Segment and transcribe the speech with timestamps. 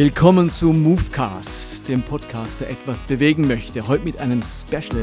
[0.00, 3.86] Willkommen zu Movecast, dem Podcast, der etwas bewegen möchte.
[3.86, 5.02] Heute mit einem Special.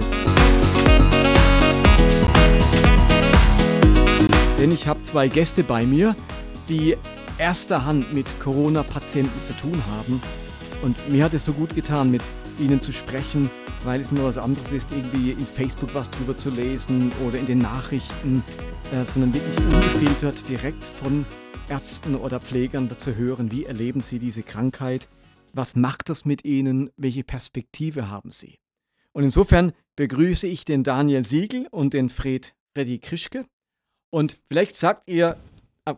[4.58, 6.16] Denn ich habe zwei Gäste bei mir,
[6.68, 6.98] die
[7.38, 10.20] erster Hand mit Corona-Patienten zu tun haben.
[10.82, 12.24] Und mir hat es so gut getan, mit
[12.58, 13.52] ihnen zu sprechen,
[13.84, 17.46] weil es nur was anderes ist, irgendwie in Facebook was drüber zu lesen oder in
[17.46, 18.44] den Nachrichten,
[18.92, 21.24] äh, sondern wirklich ungefiltert direkt von
[21.70, 25.10] Ärzten oder Pflegern zu hören, wie erleben sie diese Krankheit,
[25.54, 28.58] was macht das mit ihnen, welche Perspektive haben sie.
[29.12, 33.46] Und insofern begrüße ich den Daniel Siegel und den Fred Freddy Krischke.
[34.12, 35.36] Und vielleicht sagt ihr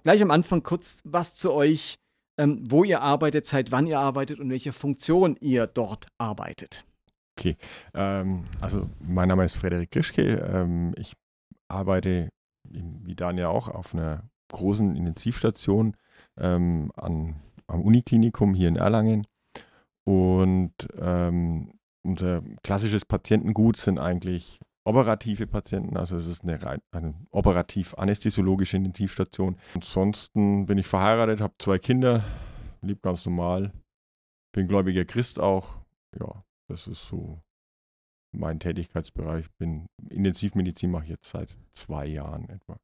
[0.04, 1.98] gleich am Anfang kurz was zu euch,
[2.38, 6.86] ähm, wo ihr arbeitet, seit wann ihr arbeitet und welcher Funktion ihr dort arbeitet.
[7.38, 7.58] Okay,
[7.94, 10.38] ähm, also mein Name ist Frederik Krischke.
[10.38, 11.14] Ähm, ich
[11.68, 12.30] arbeite,
[12.64, 15.96] wie Daniel auch, auf einer großen Intensivstation
[16.38, 17.36] ähm, an,
[17.68, 19.26] am Uniklinikum hier in Erlangen.
[20.06, 28.78] Und ähm, unser klassisches Patientengut sind eigentlich operative Patienten, also es ist eine, eine operativ-anästhesiologische
[28.78, 29.58] Intensivstation.
[29.76, 32.24] Ansonsten bin ich verheiratet, habe zwei Kinder,
[32.82, 33.72] lebe ganz normal,
[34.52, 35.78] bin gläubiger Christ auch.
[36.20, 37.40] Ja, das ist so
[38.32, 39.46] mein Tätigkeitsbereich.
[39.58, 42.80] Bin Intensivmedizin mache ich jetzt seit zwei Jahren etwa.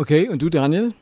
[0.00, 0.94] Okay, und du, Daniel?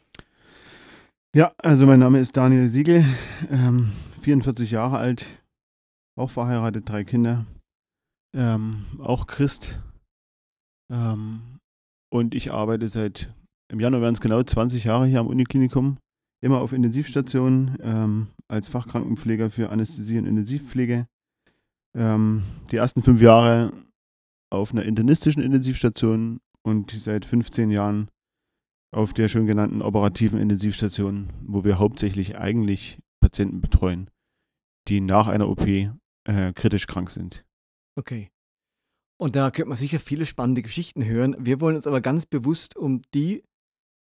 [1.35, 3.05] Ja, also mein Name ist Daniel Siegel,
[3.51, 5.39] ähm, 44 Jahre alt,
[6.19, 7.45] auch verheiratet, drei Kinder,
[8.35, 9.79] ähm, auch Christ.
[10.91, 11.59] Ähm,
[12.11, 13.31] und ich arbeite seit,
[13.71, 15.99] im Januar werden es genau 20 Jahre hier am Uniklinikum,
[16.43, 21.07] immer auf Intensivstationen ähm, als Fachkrankenpfleger für Anästhesie und Intensivpflege.
[21.95, 23.75] Ähm, die ersten fünf Jahre
[24.51, 28.09] auf einer internistischen Intensivstation und seit 15 Jahren
[28.97, 34.11] auf der schon genannten operativen Intensivstation, wo wir hauptsächlich eigentlich Patienten betreuen,
[34.89, 37.45] die nach einer OP äh, kritisch krank sind.
[37.99, 38.31] Okay.
[39.19, 41.37] Und da könnte man sicher viele spannende Geschichten hören.
[41.39, 43.43] Wir wollen uns aber ganz bewusst um die,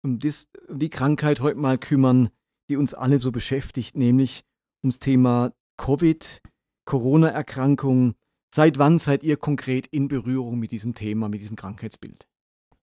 [0.03, 2.29] um, dis, um die Krankheit heute mal kümmern,
[2.69, 4.41] die uns alle so beschäftigt, nämlich
[4.83, 6.41] ums Thema Covid,
[6.85, 8.15] Corona-Erkrankung.
[8.53, 12.27] Seit wann seid ihr konkret in Berührung mit diesem Thema, mit diesem Krankheitsbild?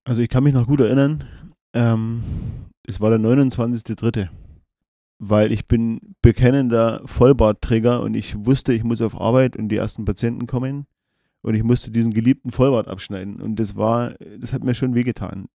[0.05, 2.23] Also ich kann mich noch gut erinnern, ähm,
[2.87, 4.29] es war der 29.3.
[5.19, 10.05] Weil ich bin bekennender Vollbartträger und ich wusste, ich muss auf Arbeit und die ersten
[10.05, 10.85] Patienten kommen
[11.41, 13.41] und ich musste diesen geliebten Vollbart abschneiden.
[13.41, 15.47] Und das war, das hat mir schon wehgetan.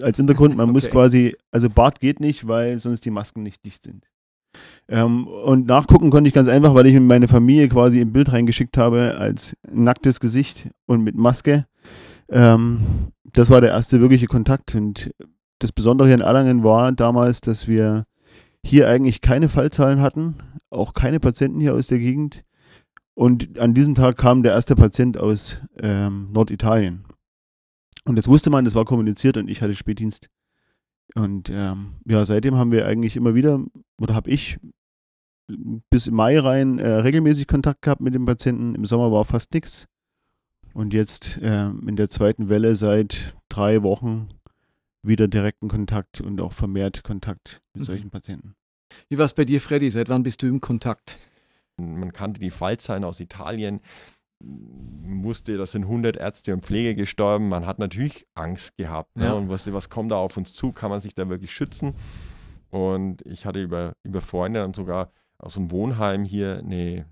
[0.00, 0.72] Als Hintergrund, man okay.
[0.72, 4.06] muss quasi, also Bart geht nicht, weil sonst die Masken nicht dicht sind.
[4.88, 8.76] Ähm, und nachgucken konnte ich ganz einfach, weil ich meine Familie quasi im Bild reingeschickt
[8.76, 11.66] habe als nacktes Gesicht und mit Maske.
[12.28, 12.80] Ähm,
[13.32, 14.74] das war der erste wirkliche Kontakt.
[14.74, 15.12] Und
[15.58, 18.04] das Besondere hier in Erlangen war damals, dass wir
[18.64, 20.36] hier eigentlich keine Fallzahlen hatten,
[20.70, 22.44] auch keine Patienten hier aus der Gegend.
[23.14, 27.04] Und an diesem Tag kam der erste Patient aus ähm, Norditalien.
[28.04, 30.28] Und das wusste man, das war kommuniziert und ich hatte Spätdienst.
[31.14, 33.62] Und ähm, ja, seitdem haben wir eigentlich immer wieder,
[34.00, 34.58] oder habe ich
[35.90, 38.74] bis Mai rein äh, regelmäßig Kontakt gehabt mit dem Patienten.
[38.74, 39.88] Im Sommer war fast nichts.
[40.74, 44.28] Und jetzt äh, in der zweiten Welle seit drei Wochen
[45.02, 47.86] wieder direkten Kontakt und auch vermehrt Kontakt mit mhm.
[47.86, 48.54] solchen Patienten.
[49.08, 49.90] Wie war es bei dir, Freddy?
[49.90, 51.28] Seit wann bist du im Kontakt?
[51.76, 53.80] Man kannte die Fallzahlen aus Italien,
[54.40, 57.48] wusste, da sind 100 Ärzte und Pflege gestorben.
[57.48, 59.34] Man hat natürlich Angst gehabt ne?
[59.34, 60.72] und wusste, was kommt da auf uns zu?
[60.72, 61.94] Kann man sich da wirklich schützen?
[62.70, 67.06] Und ich hatte über, über Freunde dann sogar aus dem Wohnheim hier eine,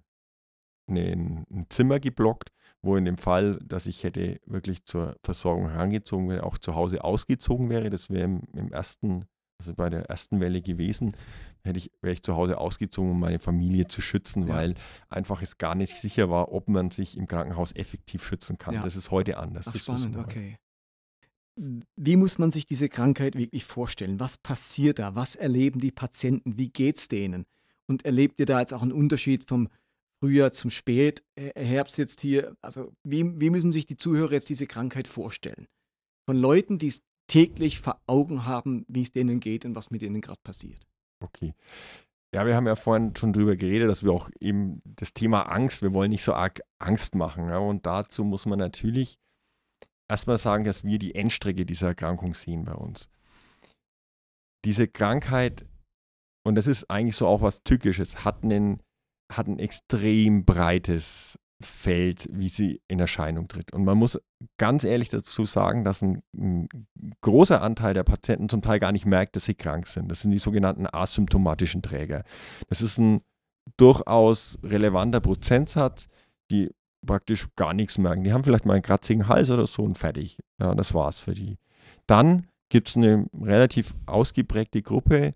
[0.88, 2.50] eine, ein Zimmer geblockt
[2.82, 7.04] wo in dem Fall, dass ich hätte wirklich zur Versorgung herangezogen wäre, auch zu Hause
[7.04, 7.91] ausgezogen wäre.
[7.91, 9.26] Das wäre im, im, ersten,
[9.58, 11.16] also bei der ersten Welle gewesen,
[11.62, 14.54] hätte ich, wäre ich zu Hause ausgezogen, um meine Familie zu schützen, ja.
[14.54, 14.74] weil
[15.10, 18.74] einfach es gar nicht sicher war, ob man sich im Krankenhaus effektiv schützen kann.
[18.74, 18.83] Ja.
[18.83, 19.66] Das ist heute anders.
[19.68, 20.56] Ach, spannend, okay.
[21.97, 24.18] Wie muss man sich diese Krankheit wirklich vorstellen?
[24.18, 25.15] Was passiert da?
[25.15, 26.59] Was erleben die Patienten?
[26.59, 27.44] Wie geht es denen?
[27.86, 29.68] Und erlebt ihr da jetzt auch einen Unterschied vom
[30.21, 32.57] Frühjahr zum Spätherbst äh, jetzt hier.
[32.61, 35.67] Also wie, wie müssen sich die Zuhörer jetzt diese Krankheit vorstellen?
[36.28, 40.03] Von Leuten, die es täglich vor Augen haben, wie es denen geht und was mit
[40.03, 40.87] denen gerade passiert.
[41.22, 41.55] Okay.
[42.34, 45.83] Ja, wir haben ja vorhin schon drüber geredet, dass wir auch eben das Thema Angst,
[45.83, 47.49] wir wollen nicht so arg Angst machen.
[47.49, 49.19] Ja, und dazu muss man natürlich
[50.09, 53.09] erstmal sagen, dass wir die Endstrecke dieser Erkrankung sehen bei uns.
[54.65, 55.67] Diese Krankheit,
[56.45, 58.81] und das ist eigentlich so auch was Tückisches, hat einen
[59.30, 63.72] hat ein extrem breites fällt, wie sie in Erscheinung tritt.
[63.72, 64.18] Und man muss
[64.56, 66.68] ganz ehrlich dazu sagen, dass ein, ein,
[67.21, 70.10] großer Anteil der Patienten zum Teil gar nicht merkt, dass sie krank sind.
[70.10, 72.24] Das sind die sogenannten asymptomatischen Träger.
[72.68, 73.21] Das ist ein
[73.77, 76.09] durchaus relevanter Prozentsatz,
[76.50, 76.71] die
[77.06, 78.24] praktisch gar nichts merken.
[78.24, 80.38] Die haben vielleicht mal einen kratzigen Hals oder so und fertig.
[80.59, 81.59] Ja, das war's für die.
[82.06, 85.34] Dann gibt es eine relativ ausgeprägte Gruppe,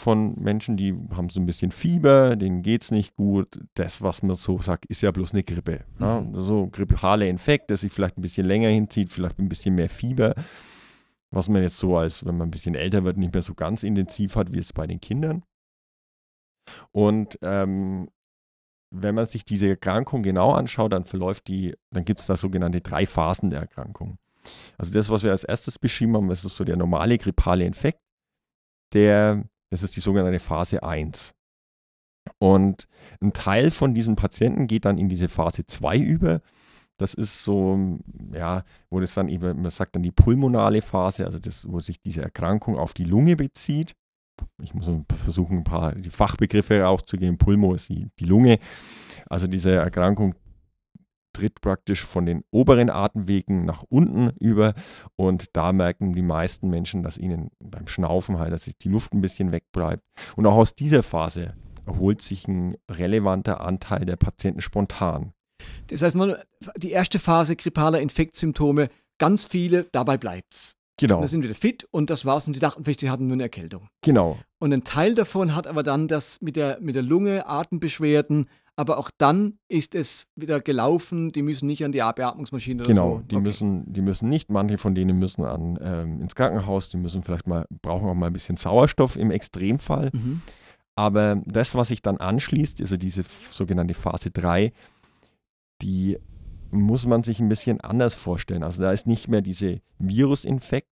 [0.00, 3.60] von Menschen, die haben so ein bisschen Fieber, denen geht es nicht gut.
[3.74, 5.84] Das, was man so sagt, ist ja bloß eine Grippe.
[5.98, 6.20] Ja?
[6.20, 6.40] Mhm.
[6.40, 10.34] So grippale Infekt, der sich vielleicht ein bisschen länger hinzieht, vielleicht ein bisschen mehr Fieber.
[11.30, 13.82] Was man jetzt so als, wenn man ein bisschen älter wird, nicht mehr so ganz
[13.82, 15.42] intensiv hat, wie es bei den Kindern.
[16.92, 18.08] Und ähm,
[18.90, 22.80] wenn man sich diese Erkrankung genau anschaut, dann verläuft die, dann gibt es da sogenannte
[22.80, 24.16] drei Phasen der Erkrankung.
[24.78, 28.00] Also das, was wir als erstes beschrieben haben, das ist so der normale grippale Infekt,
[28.94, 31.34] der das ist die sogenannte Phase 1.
[32.38, 32.88] Und
[33.20, 36.40] ein Teil von diesen Patienten geht dann in diese Phase 2 über.
[36.98, 37.98] Das ist so,
[38.32, 42.00] ja, wo das dann eben, man sagt dann die pulmonale Phase, also das, wo sich
[42.00, 43.94] diese Erkrankung auf die Lunge bezieht.
[44.62, 44.90] Ich muss
[45.22, 47.38] versuchen, ein paar die Fachbegriffe rauszugeben.
[47.38, 48.58] Pulmo ist die, die Lunge.
[49.28, 50.34] Also diese Erkrankung
[51.38, 54.74] tritt praktisch von den oberen Atemwegen nach unten über
[55.16, 59.12] und da merken die meisten Menschen, dass ihnen beim Schnaufen halt, dass sich die Luft
[59.12, 60.02] ein bisschen wegbleibt.
[60.36, 61.54] Und auch aus dieser Phase
[61.86, 65.32] erholt sich ein relevanter Anteil der Patienten spontan.
[65.88, 66.34] Das heißt, man,
[66.76, 68.88] die erste Phase grippaler Infektsymptome,
[69.18, 70.76] ganz viele, dabei bleibt's.
[71.00, 71.16] Genau.
[71.16, 73.34] Und da sind wieder fit und das war's und sie dachten vielleicht, sie hatten nur
[73.34, 73.88] eine Erkältung.
[74.02, 74.38] Genau.
[74.58, 78.46] Und ein Teil davon hat aber dann das mit der, mit der Lunge, Atembeschwerden,
[78.78, 81.32] aber auch dann ist es wieder gelaufen.
[81.32, 83.22] Die müssen nicht an die Beatmungsmaschine oder genau, so.
[83.22, 83.44] die okay.
[83.44, 84.52] müssen, die müssen nicht.
[84.52, 86.88] Manche von denen müssen an, ähm, ins Krankenhaus.
[86.88, 90.10] Die müssen vielleicht mal brauchen auch mal ein bisschen Sauerstoff im Extremfall.
[90.12, 90.42] Mhm.
[90.94, 94.72] Aber das, was sich dann anschließt, also diese sogenannte Phase 3,
[95.82, 96.16] die
[96.70, 98.62] muss man sich ein bisschen anders vorstellen.
[98.62, 100.92] Also da ist nicht mehr diese Virusinfekt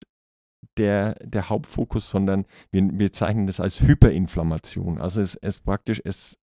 [0.79, 5.01] der, der Hauptfokus, sondern wir, wir zeichnen das als Hyperinflammation.
[5.01, 6.39] Also es, es praktisch, es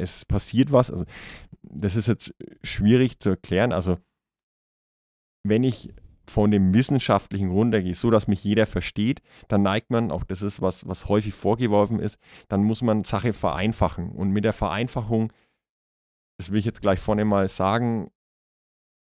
[0.00, 0.90] es passiert was.
[0.90, 1.04] Also,
[1.62, 3.72] das ist jetzt schwierig zu erklären.
[3.72, 3.96] Also,
[5.44, 5.90] wenn ich
[6.30, 10.62] von dem Wissenschaftlichen runtergehe, so dass mich jeder versteht, dann neigt man, auch das ist
[10.62, 12.18] was, was häufig vorgeworfen ist,
[12.48, 14.10] dann muss man Sache vereinfachen.
[14.10, 15.32] Und mit der Vereinfachung,
[16.38, 18.10] das will ich jetzt gleich vorne mal sagen,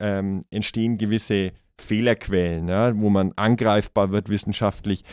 [0.01, 5.03] ähm, entstehen gewisse Fehlerquellen, ja, wo man angreifbar wird wissenschaftlich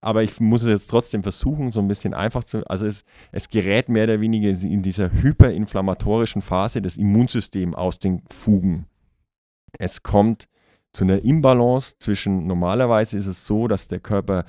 [0.00, 2.64] aber ich muss es jetzt trotzdem versuchen, so ein bisschen einfach zu.
[2.68, 8.22] Also es, es gerät mehr oder weniger in dieser hyperinflammatorischen Phase des Immunsystems aus den
[8.30, 8.86] Fugen.
[9.78, 10.48] Es kommt
[10.92, 14.44] zu einer Imbalance zwischen, normalerweise ist es so, dass der Körper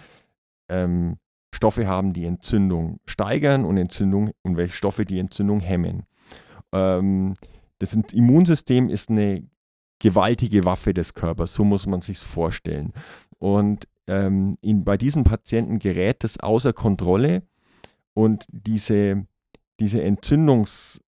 [0.70, 1.18] ähm,
[1.54, 6.04] Stoffe haben, die Entzündung steigern und Entzündung und welche Stoffe die Entzündung hemmen.
[6.72, 7.34] Ähm,
[7.80, 9.48] das Immunsystem ist eine
[10.00, 12.94] gewaltige Waffe des Körpers, so muss man sich vorstellen.
[13.40, 17.44] Und ähm, in, bei diesen Patienten gerät es außer Kontrolle
[18.14, 19.26] und diese,
[19.80, 21.04] diese Entzündungsreaktion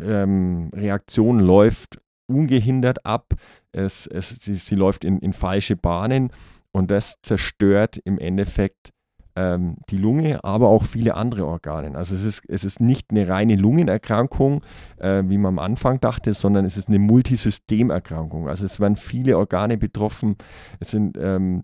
[0.00, 3.34] ähm, läuft ungehindert ab.
[3.72, 6.30] Es, es, sie, sie läuft in, in falsche Bahnen
[6.72, 8.92] und das zerstört im Endeffekt
[9.38, 11.96] ähm, die Lunge, aber auch viele andere Organe.
[11.96, 14.64] Also es ist, es ist nicht eine reine Lungenerkrankung,
[14.96, 18.48] äh, wie man am Anfang dachte, sondern es ist eine Multisystemerkrankung.
[18.48, 20.36] Also es werden viele Organe betroffen.
[20.80, 21.62] Es sind ähm,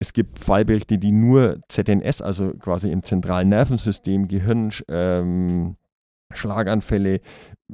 [0.00, 5.74] es gibt Fallberichte, die nur ZNS, also quasi im zentralen Nervensystem, Gehirn, ähm,
[6.32, 7.20] Schlaganfälle,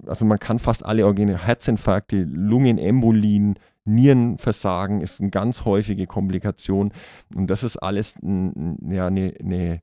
[0.06, 6.92] also man kann fast alle Organe, Herzinfarkte, Lungenembolien, Nierenversagen ist eine ganz häufige Komplikation.
[7.34, 9.80] Und das ist alles ein, ja, eine, eine,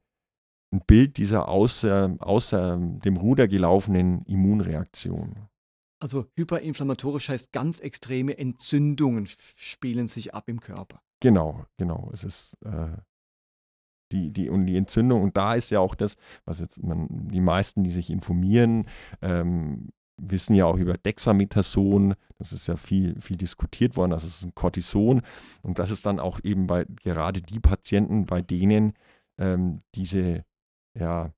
[0.74, 5.36] ein Bild dieser außer, außer dem Ruder gelaufenen Immunreaktion.
[6.01, 11.01] Also hyperinflammatorisch heißt ganz extreme Entzündungen spielen sich ab im Körper.
[11.20, 12.10] Genau, genau.
[12.12, 12.98] Es ist äh,
[14.12, 16.15] die, die, und die Entzündung, und da ist ja auch das,
[16.46, 18.86] was jetzt man, die meisten, die sich informieren,
[19.22, 19.89] ähm,
[20.22, 24.56] wissen ja auch über Dexamethason, das ist ja viel, viel diskutiert worden, das ist ein
[24.56, 25.22] Cortison
[25.63, 28.94] und das ist dann auch eben bei gerade die Patienten, bei denen
[29.40, 30.46] ähm, diese
[30.98, 31.32] ja,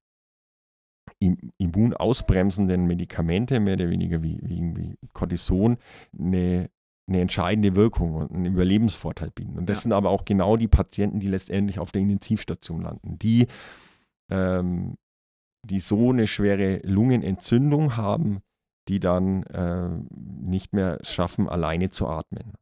[1.58, 5.78] immunausbremsenden Medikamente, mehr oder weniger wie, wie Cortison,
[6.18, 6.70] eine,
[7.08, 9.58] eine entscheidende Wirkung und einen Überlebensvorteil bieten.
[9.58, 9.82] Und das ja.
[9.84, 13.48] sind aber auch genau die Patienten, die letztendlich auf der Intensivstation landen, die,
[14.30, 14.96] ähm,
[15.66, 18.42] die so eine schwere Lungenentzündung haben,
[18.88, 22.54] die dann äh, nicht mehr schaffen, alleine zu atmen.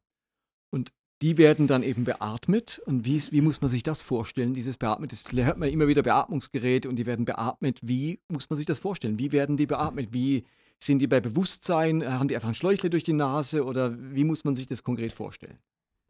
[0.70, 2.80] Und die werden dann eben beatmet.
[2.84, 5.12] Und wie, wie muss man sich das vorstellen, dieses Beatmet?
[5.12, 7.78] Das hört man immer wieder Beatmungsgeräte und die werden beatmet.
[7.82, 9.18] Wie muss man sich das vorstellen?
[9.18, 10.12] Wie werden die beatmet?
[10.12, 10.44] Wie
[10.82, 12.02] Sind die bei Bewusstsein?
[12.04, 13.64] Haben die einfach ein Schläuchle durch die Nase?
[13.64, 15.58] Oder wie muss man sich das konkret vorstellen?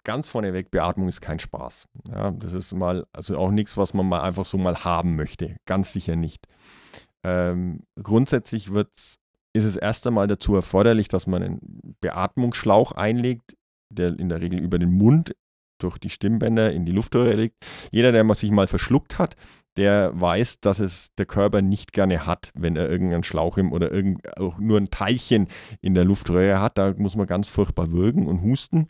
[0.05, 1.87] Ganz vorneweg, Beatmung ist kein Spaß.
[2.09, 5.57] Ja, das ist mal, also auch nichts, was man mal einfach so mal haben möchte.
[5.67, 6.49] Ganz sicher nicht.
[7.23, 8.91] Ähm, grundsätzlich wird,
[9.53, 13.57] ist es erst einmal dazu erforderlich, dass man einen Beatmungsschlauch einlegt,
[13.91, 15.35] der in der Regel über den Mund
[15.83, 17.57] durch die Stimmbänder in die Luftröhre liegt.
[17.91, 19.37] Jeder, der sich mal verschluckt hat,
[19.77, 23.91] der weiß, dass es der Körper nicht gerne hat, wenn er irgendeinen Schlauch im oder
[23.91, 25.49] irgend, auch nur ein Teilchen
[25.81, 26.79] in der Luftröhre hat.
[26.79, 28.89] Da muss man ganz furchtbar würgen und husten,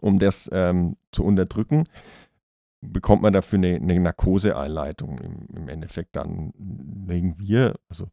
[0.00, 1.84] um das ähm, zu unterdrücken.
[2.80, 5.18] Bekommt man dafür eine, eine Narkoseeinleitung.
[5.18, 6.52] Im, Im Endeffekt dann
[7.06, 8.08] legen wir, also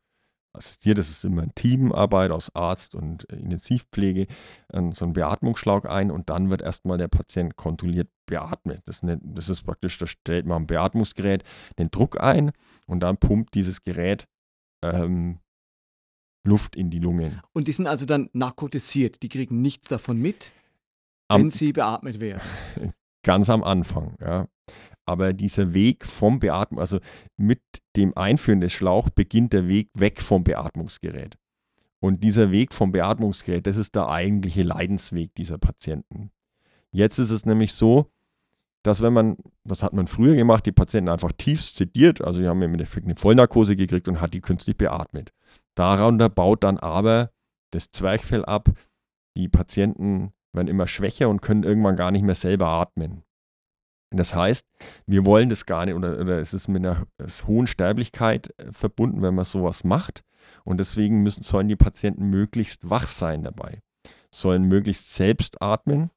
[0.57, 4.27] assistiert, das ist immer eine Teamarbeit aus Arzt und äh, Intensivpflege,
[4.91, 8.81] so einen Beatmungsschlauch ein und dann wird erstmal der Patient kontrolliert beatmet.
[8.85, 11.43] Das, ne, das ist praktisch, da stellt man am Beatmungsgerät
[11.79, 12.51] den Druck ein
[12.85, 14.27] und dann pumpt dieses Gerät
[14.83, 15.39] ähm,
[16.45, 17.41] Luft in die Lungen.
[17.53, 20.53] Und die sind also dann narkotisiert, die kriegen nichts davon mit,
[21.27, 22.41] am, wenn sie beatmet werden.
[23.23, 24.47] Ganz am Anfang, ja.
[25.07, 26.99] Aber dieser Weg vom Beatmen, also
[27.37, 27.61] mit
[27.95, 31.37] dem Einführen des Schlauchs beginnt der Weg weg vom Beatmungsgerät.
[31.99, 36.31] Und dieser Weg vom Beatmungsgerät, das ist der eigentliche Leidensweg dieser Patienten.
[36.91, 38.11] Jetzt ist es nämlich so,
[38.83, 42.47] dass wenn man, das hat man früher gemacht, die Patienten einfach tief sediert, also die
[42.47, 45.33] haben im Endeffekt eine Vollnarkose gekriegt und hat die künstlich beatmet.
[45.75, 47.31] Darunter baut dann aber
[47.71, 48.69] das Zwerchfell ab.
[49.35, 53.23] Die Patienten werden immer schwächer und können irgendwann gar nicht mehr selber atmen.
[54.09, 54.65] Das heißt,
[55.05, 57.05] wir wollen das gar nicht oder, oder es ist mit einer
[57.45, 60.23] hohen Sterblichkeit äh, verbunden, wenn man sowas macht.
[60.63, 63.81] Und deswegen müssen, sollen die Patienten möglichst wach sein dabei,
[64.31, 66.09] sollen möglichst selbst atmen.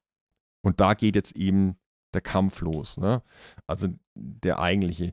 [0.61, 1.75] Und da geht jetzt eben
[2.13, 2.97] der Kampf los.
[2.97, 3.21] Ne?
[3.67, 5.11] Also der eigentliche.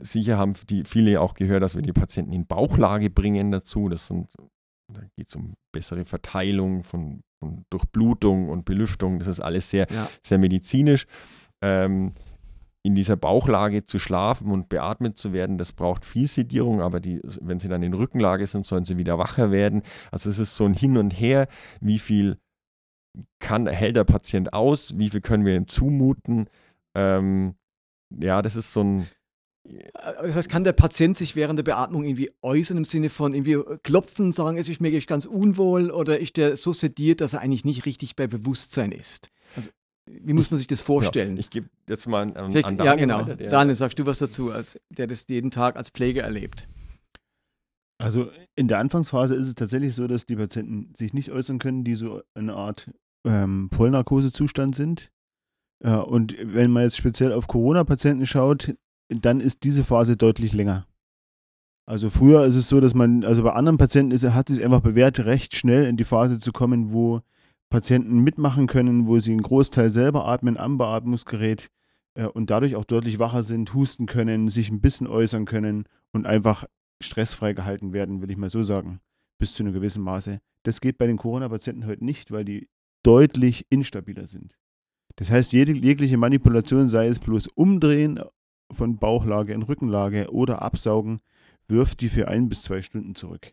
[0.00, 3.88] Sicher haben die viele auch gehört, dass wir die Patienten in Bauchlage bringen dazu.
[3.88, 4.28] Das sind,
[4.92, 9.18] da geht es um bessere Verteilung von, von Durchblutung und Belüftung.
[9.18, 10.08] Das ist alles sehr, ja.
[10.22, 11.06] sehr medizinisch
[11.62, 12.12] ähm,
[12.82, 17.20] in dieser Bauchlage zu schlafen und beatmet zu werden, das braucht viel Sedierung, aber die,
[17.40, 19.82] wenn sie dann in Rückenlage sind, sollen sie wieder wacher werden.
[20.10, 21.48] Also es ist so ein Hin und Her,
[21.80, 22.38] wie viel
[23.40, 26.46] kann, hält der Patient aus, wie viel können wir ihm zumuten.
[26.94, 27.56] Ähm,
[28.10, 29.06] ja, das ist so ein.
[29.92, 33.58] Das heißt, kann der Patient sich während der Beatmung irgendwie äußern im Sinne von irgendwie
[33.82, 37.66] klopfen, sagen, es ist mir ganz unwohl oder ist der so sediert, dass er eigentlich
[37.66, 39.30] nicht richtig bei Bewusstsein ist?
[39.56, 39.70] Also
[40.22, 41.34] wie muss man sich das vorstellen?
[41.34, 43.26] Ja, ich gebe jetzt mal an, an Daniel Ja, genau.
[43.26, 46.68] Weiter, Daniel, sagst du was dazu, als der das jeden Tag als Pflege erlebt?
[48.00, 51.84] Also in der Anfangsphase ist es tatsächlich so, dass die Patienten sich nicht äußern können,
[51.84, 52.90] die so eine Art
[53.26, 55.10] ähm, Vollnarkosezustand sind.
[55.82, 58.74] Äh, und wenn man jetzt speziell auf Corona-Patienten schaut,
[59.08, 60.86] dann ist diese Phase deutlich länger.
[61.86, 64.64] Also früher ist es so, dass man, also bei anderen Patienten ist, hat es sich
[64.64, 67.22] einfach bewährt, recht schnell in die Phase zu kommen, wo
[67.70, 71.68] Patienten mitmachen können, wo sie einen Großteil selber atmen am Beatmungsgerät
[72.14, 76.26] äh, und dadurch auch deutlich wacher sind, husten können, sich ein bisschen äußern können und
[76.26, 76.64] einfach
[77.02, 79.00] stressfrei gehalten werden, will ich mal so sagen,
[79.38, 80.36] bis zu einem gewissen Maße.
[80.64, 82.68] Das geht bei den Corona-Patienten heute nicht, weil die
[83.04, 84.58] deutlich instabiler sind.
[85.16, 88.20] Das heißt, jede, jegliche Manipulation, sei es bloß Umdrehen
[88.70, 91.20] von Bauchlage in Rückenlage oder Absaugen,
[91.68, 93.52] wirft die für ein bis zwei Stunden zurück.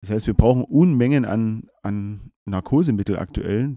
[0.00, 3.76] Das heißt, wir brauchen Unmengen an, an Narkosemittel aktuell,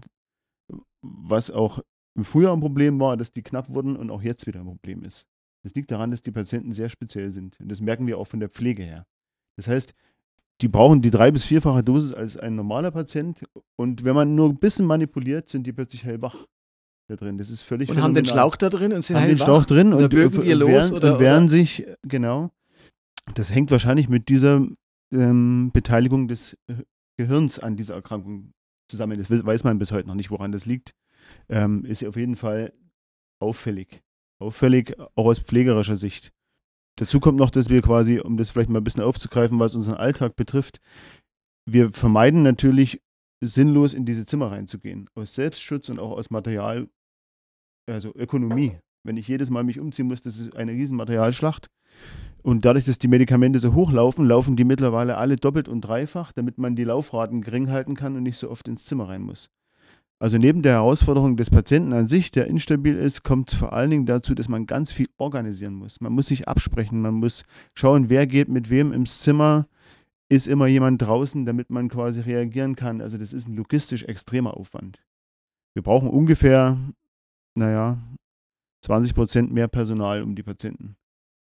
[1.02, 1.80] was auch
[2.14, 5.02] im Frühjahr ein Problem war, dass die knapp wurden und auch jetzt wieder ein Problem
[5.02, 5.26] ist.
[5.64, 7.58] Das liegt daran, dass die Patienten sehr speziell sind.
[7.60, 9.06] Und das merken wir auch von der Pflege her.
[9.56, 9.94] Das heißt,
[10.60, 13.42] die brauchen die drei- bis vierfache Dosis als ein normaler Patient.
[13.76, 16.46] Und wenn man nur ein bisschen manipuliert, sind die plötzlich hellwach
[17.08, 17.38] da drin.
[17.38, 19.38] Das ist völlig Und haben den Schlauch da drin und sind haben hellwach?
[19.38, 22.50] den Schlauch drin und, und, und, die los, wehren, oder, und wehren sich, genau.
[23.34, 24.66] Das hängt wahrscheinlich mit dieser
[25.12, 26.74] ähm, Beteiligung des äh,
[27.18, 28.52] Gehirns an dieser Erkrankung
[28.88, 29.18] zusammen.
[29.18, 30.94] Das weiß man bis heute noch nicht, woran das liegt.
[31.48, 32.72] Ähm, ist auf jeden Fall
[33.40, 34.02] auffällig.
[34.40, 36.32] Auffällig, auch aus pflegerischer Sicht.
[36.98, 39.96] Dazu kommt noch, dass wir quasi, um das vielleicht mal ein bisschen aufzugreifen, was unseren
[39.96, 40.80] Alltag betrifft,
[41.64, 43.00] wir vermeiden natürlich
[43.40, 45.08] sinnlos in diese Zimmer reinzugehen.
[45.14, 46.88] Aus Selbstschutz und auch aus Material,
[47.88, 48.78] also Ökonomie.
[49.04, 51.68] Wenn ich jedes Mal mich umziehen muss, das ist eine riesen Materialschlacht.
[52.42, 56.58] Und dadurch, dass die Medikamente so hochlaufen, laufen die mittlerweile alle doppelt und dreifach, damit
[56.58, 59.48] man die Laufraten gering halten kann und nicht so oft ins Zimmer rein muss.
[60.18, 63.90] Also neben der Herausforderung des Patienten an sich, der instabil ist, kommt es vor allen
[63.90, 66.00] Dingen dazu, dass man ganz viel organisieren muss.
[66.00, 67.42] Man muss sich absprechen, man muss
[67.74, 69.66] schauen, wer geht mit wem ins Zimmer,
[70.28, 73.00] ist immer jemand draußen, damit man quasi reagieren kann.
[73.00, 75.02] Also das ist ein logistisch extremer Aufwand.
[75.74, 76.78] Wir brauchen ungefähr,
[77.54, 77.98] naja,
[78.82, 80.96] 20 Prozent mehr Personal um die Patienten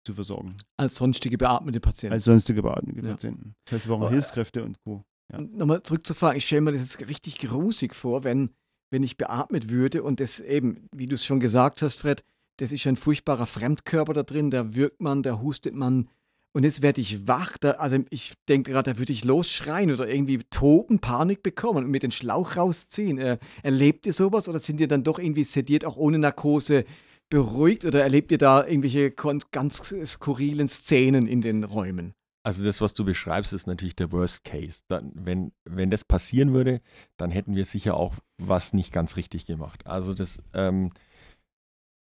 [0.05, 0.57] zu versorgen.
[0.77, 2.15] Als sonstige beatmete Patienten.
[2.15, 3.13] Als sonstige beatmete ja.
[3.13, 3.55] Patienten.
[3.65, 5.05] Das heißt, wir brauchen oh, Hilfskräfte und Co.
[5.33, 5.41] Ja.
[5.41, 8.51] Nochmal zurückzufragen, ich stelle mir das jetzt richtig grusig vor, wenn,
[8.91, 12.25] wenn ich beatmet würde und das eben, wie du es schon gesagt hast, Fred,
[12.57, 16.09] das ist ein furchtbarer Fremdkörper da drin, da wirkt man, da hustet man.
[16.53, 20.09] Und jetzt werde ich wach, da, also ich denke gerade, da würde ich losschreien oder
[20.09, 23.19] irgendwie toben, Panik bekommen und mit den Schlauch rausziehen.
[23.19, 26.85] Äh, erlebt ihr sowas oder sind ihr dann doch irgendwie sediert, auch ohne Narkose
[27.29, 32.15] beruhigt oder erlebt ihr da irgendwelche ganz skurrilen Szenen in den Räumen?
[32.45, 34.83] Also das, was du beschreibst, ist natürlich der Worst Case.
[34.89, 36.81] Dann, wenn, wenn das passieren würde,
[37.19, 39.87] dann hätten wir sicher auch was nicht ganz richtig gemacht.
[39.87, 40.91] Also das, ähm,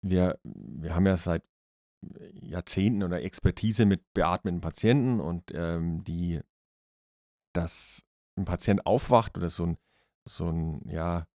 [0.03, 1.43] wir, wir haben ja seit
[2.41, 6.41] Jahrzehnten oder Expertise mit beatmeten Patienten und ähm, die,
[7.53, 8.03] dass
[8.39, 9.77] ein Patient aufwacht oder so ein,
[10.27, 11.27] so ein, ja,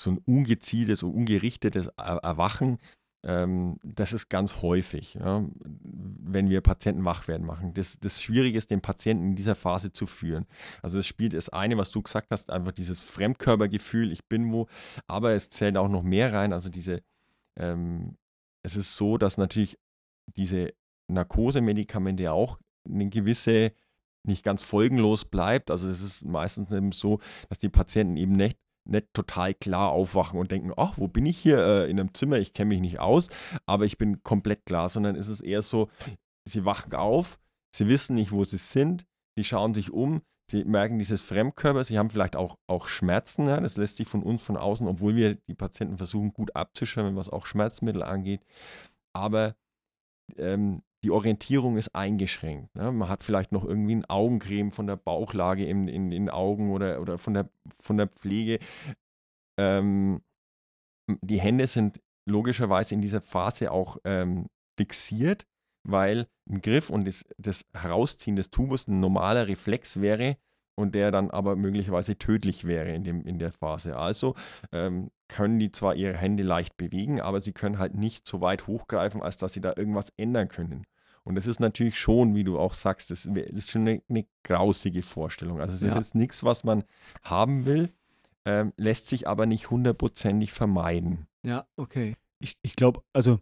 [0.00, 2.78] so ein ungezieltes, so ungerichtetes Erwachen,
[3.22, 7.74] das ist ganz häufig, ja, wenn wir Patienten wach werden machen.
[7.74, 10.46] Das, das Schwierige ist, den Patienten in dieser Phase zu führen.
[10.82, 14.68] Also das spielt das eine, was du gesagt hast, einfach dieses Fremdkörpergefühl, ich bin wo,
[15.08, 17.02] aber es zählt auch noch mehr rein, also diese
[17.58, 18.16] ähm,
[18.62, 19.78] es ist so, dass natürlich
[20.36, 20.72] diese
[21.08, 23.72] Narkosemedikamente auch eine gewisse,
[24.24, 25.70] nicht ganz folgenlos bleibt.
[25.70, 28.58] Also es ist meistens eben so, dass die Patienten eben nicht,
[28.88, 32.38] nicht total klar aufwachen und denken, ach, wo bin ich hier äh, in einem Zimmer,
[32.38, 33.28] ich kenne mich nicht aus,
[33.66, 35.88] aber ich bin komplett klar, sondern es ist eher so,
[36.44, 37.38] sie wachen auf,
[37.74, 41.98] sie wissen nicht, wo sie sind, sie schauen sich um, Sie merken dieses Fremdkörper, sie
[41.98, 43.46] haben vielleicht auch, auch Schmerzen.
[43.46, 43.60] Ja?
[43.60, 47.28] Das lässt sich von uns von außen, obwohl wir die Patienten versuchen gut abzuschirmen, was
[47.28, 48.40] auch Schmerzmittel angeht.
[49.12, 49.56] Aber
[50.38, 52.74] ähm, die Orientierung ist eingeschränkt.
[52.74, 52.90] Ne?
[52.90, 57.00] Man hat vielleicht noch irgendwie ein Augencreme von der Bauchlage in, in den Augen oder,
[57.00, 57.48] oder von, der,
[57.80, 58.58] von der Pflege.
[59.58, 60.22] Ähm,
[61.22, 65.46] die Hände sind logischerweise in dieser Phase auch ähm, fixiert
[65.88, 70.36] weil ein Griff und das, das Herausziehen des Tubus ein normaler Reflex wäre
[70.78, 73.96] und der dann aber möglicherweise tödlich wäre in, dem, in der Phase.
[73.96, 74.36] Also
[74.70, 78.68] ähm, können die zwar ihre Hände leicht bewegen, aber sie können halt nicht so weit
[78.68, 80.84] hochgreifen, als dass sie da irgendwas ändern können.
[81.24, 84.24] Und das ist natürlich schon, wie du auch sagst, das, das ist schon eine, eine,
[84.44, 85.60] grausige Vorstellung.
[85.60, 85.88] Also es ja.
[85.88, 86.84] ist jetzt nichts, was man
[87.24, 87.90] haben will,
[88.44, 91.26] ähm, lässt sich aber nicht hundertprozentig vermeiden.
[91.42, 92.14] Ja, okay.
[92.38, 93.40] Ich, ich glaube, also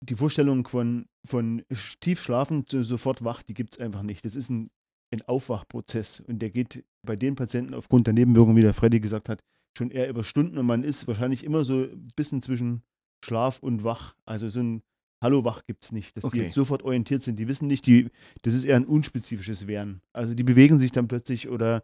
[0.00, 1.62] die Vorstellung von, von
[2.00, 4.24] tief schlafen zu sofort wach, die gibt es einfach nicht.
[4.24, 4.70] Das ist ein,
[5.16, 9.28] ein Aufwachprozess und der geht bei den Patienten aufgrund der Nebenwirkungen, wie der Freddy gesagt
[9.28, 9.42] hat,
[9.76, 12.82] schon eher über Stunden und man ist wahrscheinlich immer so ein bisschen zwischen
[13.24, 14.14] Schlaf und Wach.
[14.24, 14.82] Also so ein
[15.22, 16.36] Hallo wach gibt es nicht, dass okay.
[16.36, 17.38] die jetzt sofort orientiert sind.
[17.38, 18.10] Die wissen nicht, die,
[18.42, 20.02] das ist eher ein unspezifisches Werden.
[20.12, 21.82] Also die bewegen sich dann plötzlich oder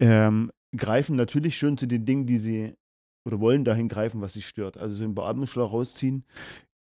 [0.00, 2.74] ähm, greifen natürlich schon zu den Dingen, die sie
[3.26, 4.78] oder wollen dahin greifen, was sie stört.
[4.78, 6.24] Also so einen Beatmungsschlauch rausziehen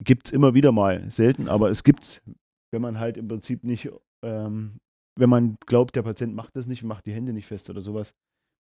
[0.03, 1.11] gibt es immer wieder mal.
[1.11, 2.23] Selten, aber es gibt es,
[2.71, 3.91] wenn man halt im Prinzip nicht,
[4.23, 4.79] ähm,
[5.17, 8.15] wenn man glaubt, der Patient macht das nicht, macht die Hände nicht fest oder sowas.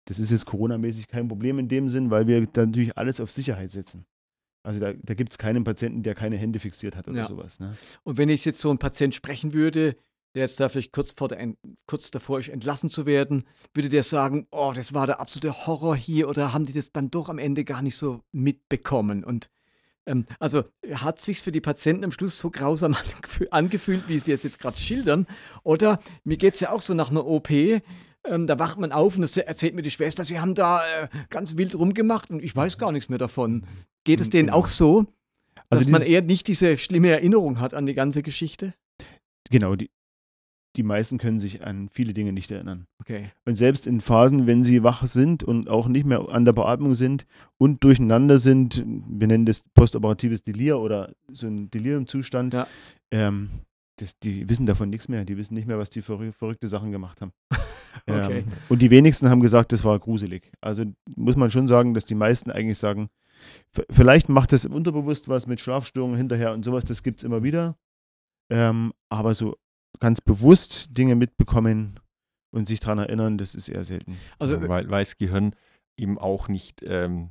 [0.06, 3.32] Das ist jetzt Corona-mäßig kein Problem in dem Sinn, weil wir da natürlich alles auf
[3.32, 4.06] Sicherheit setzen.
[4.64, 7.28] Also da, da gibt es keinen Patienten, der keine Hände fixiert hat oder ja.
[7.28, 7.60] sowas.
[7.60, 7.76] Ne?
[8.04, 9.96] Und wenn ich jetzt so einen Patient sprechen würde,
[10.36, 11.56] der jetzt da vielleicht kurz, vor der,
[11.88, 15.96] kurz davor ist, entlassen zu werden, würde der sagen, oh, das war der absolute Horror
[15.96, 19.24] hier oder haben die das dann doch am Ende gar nicht so mitbekommen?
[19.24, 19.50] Und
[20.40, 22.96] also hat sich für die Patienten am Schluss so grausam
[23.52, 25.28] angefühlt, wie wir es jetzt gerade schildern?
[25.64, 27.50] Oder mir geht es ja auch so nach einer OP.
[27.52, 31.08] Ähm, da wacht man auf und das erzählt mir die Schwester, sie haben da äh,
[31.30, 33.66] ganz wild rumgemacht und ich weiß gar nichts mehr davon.
[34.04, 35.06] Geht es denen auch so,
[35.70, 38.74] dass also man eher nicht diese schlimme Erinnerung hat an die ganze Geschichte?
[39.50, 39.90] Genau, die,
[40.76, 42.88] die meisten können sich an viele Dinge nicht erinnern.
[43.00, 43.32] Okay.
[43.46, 46.96] Und selbst in Phasen, wenn sie wach sind und auch nicht mehr an der Beatmung
[46.96, 47.26] sind
[47.58, 52.68] und durcheinander sind, wir nennen das postoperatives Delir oder so ein Deliriumzustand, ja.
[53.12, 53.50] ähm,
[53.98, 55.26] das, die wissen davon nichts mehr.
[55.26, 57.34] Die wissen nicht mehr, was die verrück verrückte Sachen gemacht haben.
[58.08, 58.40] okay.
[58.40, 60.52] ähm, und die wenigsten haben gesagt, das war gruselig.
[60.62, 63.10] Also muss man schon sagen, dass die meisten eigentlich sagen,
[63.90, 67.76] vielleicht macht das unterbewusst was mit Schlafstörungen hinterher und sowas, das gibt es immer wieder.
[68.52, 69.56] Ähm, aber so
[70.02, 72.00] ganz bewusst Dinge mitbekommen
[72.52, 74.18] und sich daran erinnern, das ist eher selten.
[74.40, 75.56] Also, weil, weil das Gehirn
[75.96, 77.30] eben auch nicht, ähm,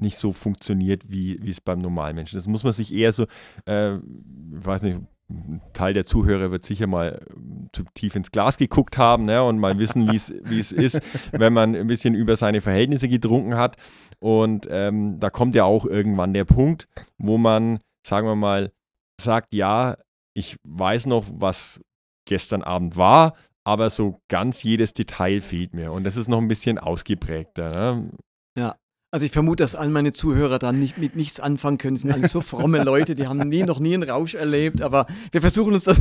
[0.00, 2.36] nicht so funktioniert, wie, wie es beim normalen Menschen.
[2.36, 3.26] Das muss man sich eher so,
[3.66, 8.56] äh, weiß nicht, ein Teil der Zuhörer wird sicher mal ähm, zu tief ins Glas
[8.56, 11.00] geguckt haben ne, und mal wissen, wie es ist,
[11.32, 13.76] wenn man ein bisschen über seine Verhältnisse getrunken hat.
[14.18, 18.72] Und ähm, da kommt ja auch irgendwann der Punkt, wo man, sagen wir mal,
[19.20, 19.96] sagt, ja,
[20.34, 21.80] ich weiß noch, was
[22.26, 25.92] gestern Abend war, aber so ganz jedes Detail fehlt mir.
[25.92, 27.70] Und das ist noch ein bisschen ausgeprägter.
[27.70, 28.10] Ne?
[28.56, 28.76] Ja.
[29.12, 31.96] Also ich vermute, dass all meine Zuhörer dann nicht, mit nichts anfangen können.
[31.96, 35.06] Das sind alles so fromme Leute, die haben nie, noch nie einen Rausch erlebt, aber
[35.32, 36.00] wir versuchen uns das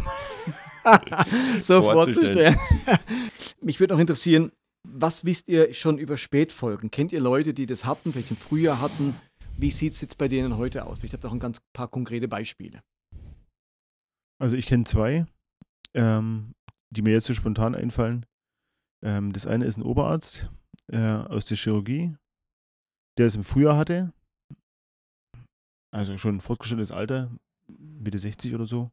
[1.61, 2.55] so vorzustellen.
[3.61, 4.51] Mich würde auch interessieren,
[4.83, 6.91] Was wisst ihr schon über Spätfolgen?
[6.91, 9.15] Kennt ihr Leute, die das hatten, welchen Frühjahr hatten?
[9.57, 11.03] Wie sieht es jetzt bei denen heute aus?
[11.03, 12.81] Ich habe auch ein ganz paar konkrete Beispiele.
[14.39, 15.25] Also ich kenne zwei,
[15.95, 16.53] ähm,
[16.91, 18.25] die mir jetzt so spontan einfallen.
[19.03, 20.51] Ähm, das eine ist ein Oberarzt
[20.91, 22.15] äh, aus der Chirurgie,
[23.17, 24.13] der es im Frühjahr hatte.
[25.91, 27.31] Also schon ein fortgeschrittenes Alter,
[27.67, 28.91] Mitte 60 oder so.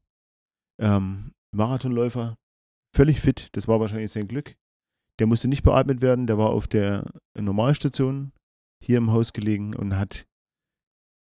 [0.80, 2.36] Ähm, Marathonläufer,
[2.94, 4.56] völlig fit, das war wahrscheinlich sein Glück.
[5.18, 8.32] Der musste nicht beatmet werden, der war auf der Normalstation
[8.84, 10.26] hier im Haus gelegen und hat,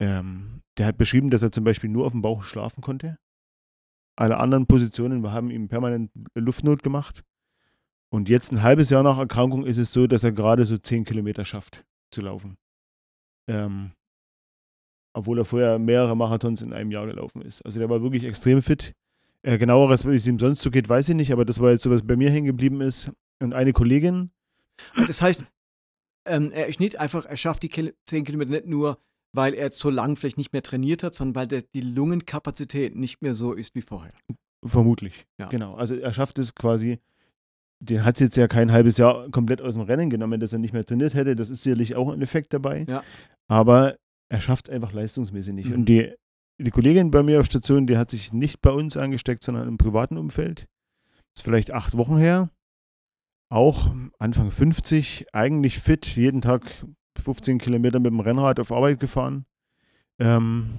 [0.01, 3.19] ähm, der hat beschrieben, dass er zum Beispiel nur auf dem Bauch schlafen konnte.
[4.17, 7.25] Alle anderen Positionen wir haben ihm permanent Luftnot gemacht.
[8.11, 11.05] Und jetzt ein halbes Jahr nach Erkrankung ist es so, dass er gerade so 10
[11.05, 12.57] Kilometer schafft zu laufen.
[13.49, 13.91] Ähm,
[15.15, 17.65] obwohl er vorher mehrere Marathons in einem Jahr gelaufen ist.
[17.65, 18.95] Also der war wirklich extrem fit.
[19.43, 21.83] Äh, genaueres, wie es ihm sonst so geht, weiß ich nicht, aber das war jetzt
[21.83, 23.11] so, was bei mir hängen geblieben ist.
[23.41, 24.31] Und eine Kollegin.
[25.07, 25.45] Das heißt,
[26.27, 28.99] ähm, er nicht einfach, er schafft die 10 Kilometer nicht nur,
[29.35, 32.95] weil er jetzt so lang vielleicht nicht mehr trainiert hat, sondern weil der, die Lungenkapazität
[32.95, 34.13] nicht mehr so ist wie vorher.
[34.65, 35.27] Vermutlich.
[35.39, 35.49] Ja.
[35.49, 35.75] Genau.
[35.75, 36.99] Also er schafft es quasi,
[37.81, 40.61] den hat es jetzt ja kein halbes Jahr komplett aus dem Rennen genommen, dass er
[40.61, 41.35] nicht mehr trainiert hätte.
[41.35, 42.85] Das ist sicherlich auch ein Effekt dabei.
[42.89, 43.03] Ja.
[43.49, 43.97] Aber
[44.31, 45.69] er schafft es einfach leistungsmäßig nicht.
[45.69, 45.75] Mhm.
[45.75, 46.15] Und die,
[46.59, 49.79] die Kollegin bei mir auf Station, die hat sich nicht bei uns angesteckt, sondern im
[49.79, 50.67] privaten Umfeld.
[51.35, 52.51] Das ist vielleicht acht Wochen her.
[53.51, 56.87] Auch Anfang 50, eigentlich fit, jeden Tag
[57.19, 59.47] 15 Kilometer mit dem Rennrad auf Arbeit gefahren.
[60.19, 60.71] Ähm,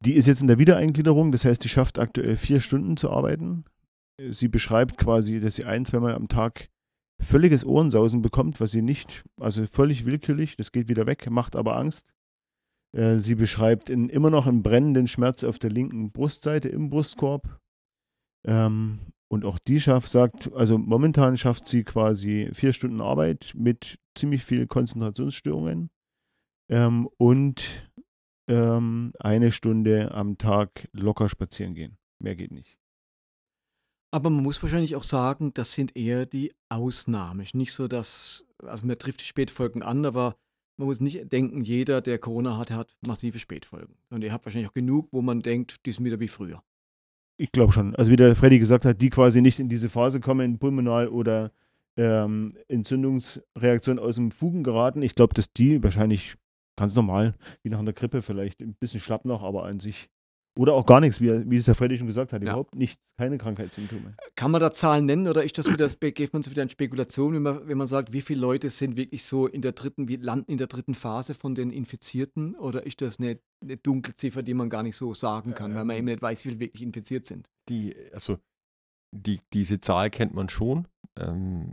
[0.00, 3.64] die ist jetzt in der Wiedereingliederung, das heißt, die schafft aktuell vier Stunden zu arbeiten.
[4.30, 6.68] Sie beschreibt quasi, dass sie ein, zweimal am Tag
[7.20, 11.76] völliges Ohrensausen bekommt, was sie nicht, also völlig willkürlich, das geht wieder weg, macht aber
[11.76, 12.12] Angst.
[12.94, 17.58] Äh, sie beschreibt in, immer noch einen brennenden Schmerz auf der linken Brustseite im Brustkorb.
[18.46, 23.98] Ähm, und auch die schafft, sagt, also momentan schafft sie quasi vier Stunden Arbeit mit
[24.14, 25.90] ziemlich viel Konzentrationsstörungen
[26.70, 27.90] ähm, und
[28.48, 31.96] ähm, eine Stunde am Tag locker spazieren gehen.
[32.18, 32.78] Mehr geht nicht.
[34.12, 37.44] Aber man muss wahrscheinlich auch sagen, das sind eher die Ausnahmen.
[37.52, 40.36] Nicht so, dass, also man trifft die Spätfolgen an, aber
[40.76, 43.96] man muss nicht denken, jeder, der Corona hat, hat massive Spätfolgen.
[44.10, 46.62] Und ihr habt wahrscheinlich auch genug, wo man denkt, die sind wieder wie früher.
[47.36, 47.94] Ich glaube schon.
[47.96, 51.50] Also wie der Freddy gesagt hat, die quasi nicht in diese Phase kommen, pulmonal oder
[51.96, 55.02] ähm, Entzündungsreaktion aus dem Fugen geraten.
[55.02, 56.36] Ich glaube, dass die wahrscheinlich
[56.76, 60.08] ganz normal, wie nach einer Grippe vielleicht, ein bisschen schlapp noch, aber an sich
[60.56, 62.42] oder auch gar nichts, wie, wie es der Freddy schon gesagt hat.
[62.42, 62.50] Ja.
[62.50, 64.14] Überhaupt nichts, keine Krankheitssymptome.
[64.36, 67.34] Kann man da Zahlen nennen oder ist das wieder, geht man so wieder in Spekulation,
[67.34, 70.16] wenn man, wenn man sagt, wie viele Leute sind wirklich so in der dritten, wie
[70.16, 72.54] landen in der dritten Phase von den Infizierten?
[72.54, 75.84] Oder ist das eine, eine Dunkelziffer, die man gar nicht so sagen kann, ähm, weil
[75.84, 77.48] man eben nicht weiß, wie viele wirklich infiziert sind?
[77.68, 78.38] Die, also
[79.12, 80.86] die, diese Zahl kennt man schon.
[81.16, 81.72] Ähm,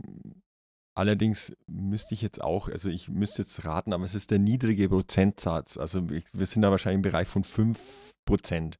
[0.94, 4.88] Allerdings müsste ich jetzt auch, also ich müsste jetzt raten, aber es ist der niedrige
[4.88, 5.78] Prozentsatz.
[5.78, 8.74] Also wir sind da wahrscheinlich im Bereich von 5%.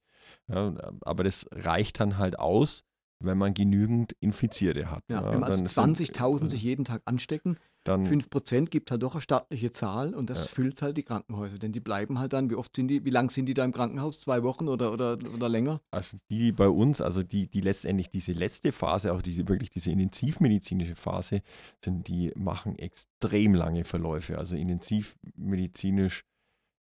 [0.49, 2.85] Ja, aber das reicht dann halt aus,
[3.21, 5.05] wenn man genügend Infizierte hat.
[5.09, 9.21] Ja, ja, wenn also 20.000 sich jeden Tag anstecken, dann 5% gibt halt doch eine
[9.21, 10.51] staatliche Zahl und das ja.
[10.51, 11.59] füllt halt die Krankenhäuser.
[11.59, 13.73] Denn die bleiben halt dann, wie oft sind die, wie lang sind die da im
[13.73, 14.21] Krankenhaus?
[14.21, 15.81] Zwei Wochen oder, oder, oder länger?
[15.91, 19.91] Also die bei uns, also die, die letztendlich diese letzte Phase, auch diese wirklich diese
[19.91, 21.43] intensivmedizinische Phase,
[21.85, 24.39] sind, die machen extrem lange Verläufe.
[24.39, 26.25] Also intensivmedizinisch,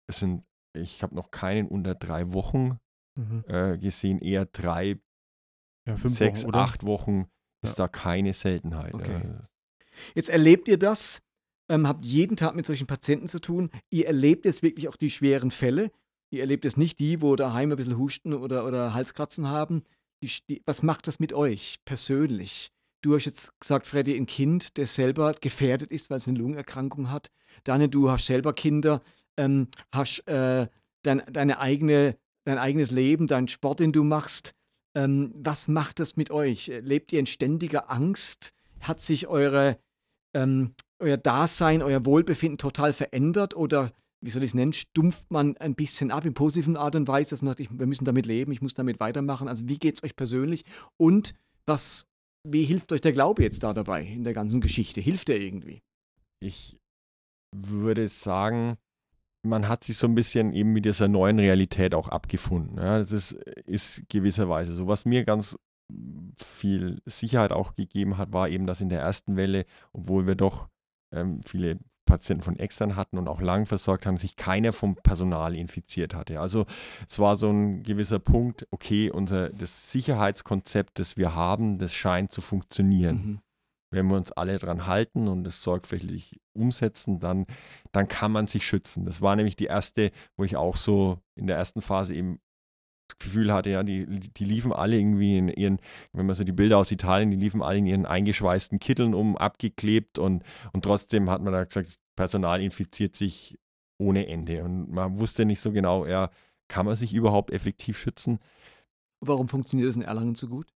[0.09, 2.79] es sind, ich habe noch keinen unter drei Wochen
[3.15, 3.45] mhm.
[3.47, 4.99] äh, gesehen, eher drei,
[5.87, 7.27] ja, sechs, Wochen, acht Wochen
[7.63, 7.85] ist ja.
[7.85, 8.95] da keine Seltenheit.
[8.95, 9.15] Okay.
[9.15, 9.43] Äh,
[10.15, 11.23] Jetzt erlebt ihr das,
[11.69, 13.71] ähm, habt jeden Tag mit solchen Patienten zu tun.
[13.91, 15.91] Ihr erlebt jetzt wirklich auch die schweren Fälle.
[16.31, 19.83] Ihr erlebt es nicht die, wo daheim ein bisschen Husten oder, oder Halskratzen haben.
[20.23, 22.73] Die, die, was macht das mit euch persönlich?
[23.01, 27.11] Du hast jetzt gesagt, Freddy, ein Kind, das selber gefährdet ist, weil es eine Lungenerkrankung
[27.11, 27.31] hat.
[27.65, 29.03] Daniel, du hast selber Kinder,
[29.37, 30.67] ähm, hast äh,
[31.03, 34.55] dein, deine eigene, dein eigenes Leben, deinen Sport, den du machst.
[34.95, 36.73] Ähm, was macht das mit euch?
[36.83, 38.53] Lebt ihr in ständiger Angst?
[38.81, 39.79] Hat sich eure
[40.35, 45.57] ähm, euer Dasein, euer Wohlbefinden total verändert oder wie soll ich es nennen, stumpft man
[45.59, 48.27] ein bisschen ab in positiven Art und Weise, dass man sagt, ich, wir müssen damit
[48.27, 49.49] leben, ich muss damit weitermachen.
[49.49, 50.65] Also wie geht es euch persönlich
[50.97, 51.35] und
[51.67, 52.07] was,
[52.47, 55.01] wie hilft euch der Glaube jetzt da dabei in der ganzen Geschichte?
[55.01, 55.83] Hilft er irgendwie?
[56.41, 56.77] Ich
[57.55, 58.77] würde sagen,
[59.47, 62.77] man hat sich so ein bisschen eben mit dieser neuen Realität auch abgefunden.
[62.77, 63.33] Ja, das ist,
[63.67, 64.89] ist gewisserweise so.
[64.89, 65.57] Was mir ganz
[66.41, 70.69] viel Sicherheit auch gegeben hat, war eben, dass in der ersten Welle, obwohl wir doch
[71.13, 75.55] ähm, viele Patienten von extern hatten und auch lang versorgt haben, sich keiner vom Personal
[75.55, 76.41] infiziert hatte.
[76.41, 76.65] Also
[77.07, 82.33] es war so ein gewisser Punkt, okay, unser das Sicherheitskonzept, das wir haben, das scheint
[82.33, 83.17] zu funktionieren.
[83.17, 83.41] Mhm.
[83.91, 87.47] wenn wir uns alle dran halten und es sorgfältig umsetzen, dann,
[87.93, 89.07] dann kann man sich schützen.
[89.07, 92.39] Das war nämlich die erste, wo ich auch so in der ersten Phase eben
[93.09, 95.79] das Gefühl hatte, ja, die, die liefen alle irgendwie in ihren,
[96.13, 99.37] wenn man so die Bilder aus Italien, die liefen alle in ihren eingeschweißten Kitteln um,
[99.37, 103.59] abgeklebt und, und trotzdem hat man da gesagt, das Personal infiziert sich
[103.99, 104.63] ohne Ende.
[104.63, 106.31] Und man wusste nicht so genau, ja,
[106.69, 108.39] kann man sich überhaupt effektiv schützen?
[109.21, 110.73] Warum funktioniert das in Erlangen so gut?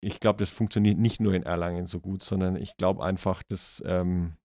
[0.00, 3.82] Ich glaube, das funktioniert nicht nur in Erlangen so gut, sondern ich glaube einfach, dass
[3.86, 4.36] ähm,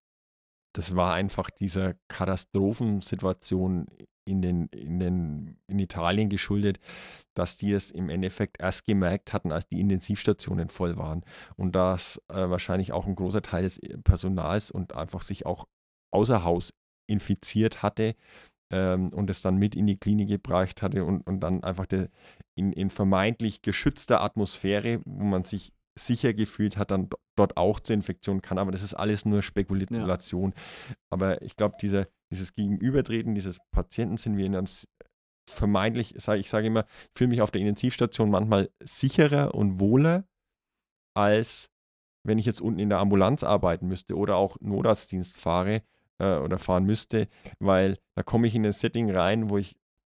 [0.74, 3.88] das war einfach dieser Katastrophensituation
[4.26, 6.80] in, den, in, den, in Italien geschuldet,
[7.34, 11.24] dass die es im Endeffekt erst gemerkt hatten, als die Intensivstationen voll waren.
[11.56, 15.68] Und dass äh, wahrscheinlich auch ein großer Teil des Personals und einfach sich auch
[16.12, 16.74] außer Haus
[17.08, 18.16] infiziert hatte
[18.72, 22.10] ähm, und es dann mit in die Klinik gebracht hatte und, und dann einfach der,
[22.56, 27.96] in, in vermeintlich geschützter Atmosphäre, wo man sich sicher gefühlt hat, dann dort auch zur
[27.96, 28.58] Infektion kann.
[28.58, 30.54] Aber das ist alles nur Spekulation.
[30.56, 30.96] Ja.
[31.10, 34.68] Aber ich glaube, diese, dieses Gegenübertreten dieses Patienten sind wir in einem
[35.50, 40.26] vermeintlich, ich sage immer, ich fühle mich auf der Intensivstation manchmal sicherer und wohler,
[41.16, 41.70] als
[42.24, 45.82] wenn ich jetzt unten in der Ambulanz arbeiten müsste oder auch Notarztdienst fahre
[46.20, 47.28] äh, oder fahren müsste,
[47.60, 49.76] weil da komme ich in ein Setting rein, wo ich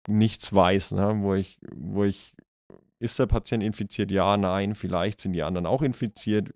[0.08, 1.22] nichts weiß, ne?
[1.22, 2.34] wo ich, wo ich
[2.98, 4.12] ist der Patient infiziert?
[4.12, 6.52] Ja, nein, vielleicht sind die anderen auch infiziert.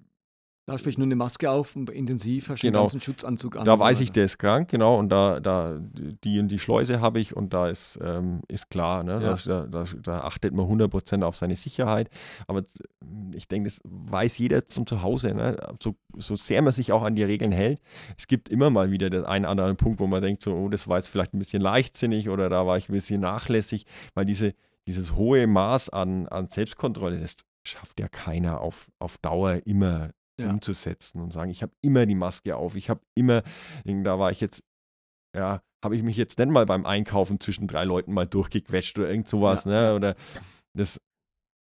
[0.67, 2.81] Da vielleicht nur eine Maske auf und intensiv hast du genau.
[2.81, 3.65] einen ganzen Schutzanzug an.
[3.65, 7.21] Da weiß ich, der ist krank, genau, und da, da die und die Schleuse habe
[7.21, 9.23] ich und da ist, ähm, ist klar, ne?
[9.23, 9.35] Ja.
[9.35, 12.11] Da, da, da, achtet man 100% auf seine Sicherheit.
[12.49, 12.65] Aber
[13.33, 15.57] ich denke, das weiß jeder von zu Hause, ne?
[15.81, 17.81] so, so sehr man sich auch an die Regeln hält.
[18.19, 20.89] Es gibt immer mal wieder den einen anderen Punkt, wo man denkt, so, oh, das
[20.89, 24.53] war jetzt vielleicht ein bisschen leichtsinnig oder da war ich ein bisschen nachlässig, weil diese,
[24.89, 30.51] dieses hohe Maß an, an Selbstkontrolle, das schafft ja keiner auf, auf Dauer immer ja.
[30.51, 33.43] umzusetzen und sagen, ich habe immer die Maske auf, ich habe immer,
[33.85, 34.63] da war ich jetzt,
[35.35, 39.09] ja, habe ich mich jetzt nicht mal beim Einkaufen zwischen drei Leuten mal durchgequetscht oder
[39.09, 39.71] irgend sowas, ja.
[39.71, 39.95] ne?
[39.95, 40.17] Oder
[40.75, 40.99] das,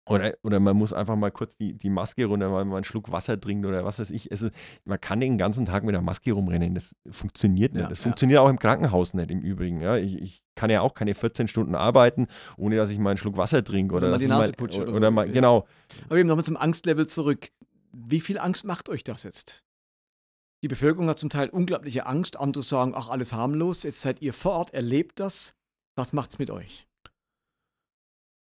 [0.09, 3.11] oder, oder man muss einfach mal kurz die, die Maske runter, weil man einen Schluck
[3.11, 4.31] Wasser trinkt oder was weiß ich.
[4.31, 4.49] Also,
[4.83, 6.73] man kann den ganzen Tag mit der Maske rumrennen.
[6.73, 7.83] Das funktioniert nicht.
[7.83, 8.03] Ja, das ja.
[8.03, 9.79] funktioniert auch im Krankenhaus nicht im Übrigen.
[9.79, 13.17] Ja, ich, ich, kann ja auch keine 14 Stunden arbeiten, ohne dass ich mal einen
[13.17, 13.95] Schluck Wasser trinke.
[13.95, 14.81] Oder, oder mal die Nase putsche.
[14.81, 15.11] Oder, oder so.
[15.11, 15.65] mal, genau.
[16.05, 17.49] Aber eben nochmal zum Angstlevel zurück.
[17.91, 19.63] Wie viel Angst macht euch das jetzt?
[20.63, 22.37] Die Bevölkerung hat zum Teil unglaubliche Angst.
[22.37, 23.83] Andere sagen, ach, alles harmlos.
[23.83, 25.55] Jetzt seid ihr vor Ort, erlebt das.
[25.95, 26.87] Was macht's mit euch?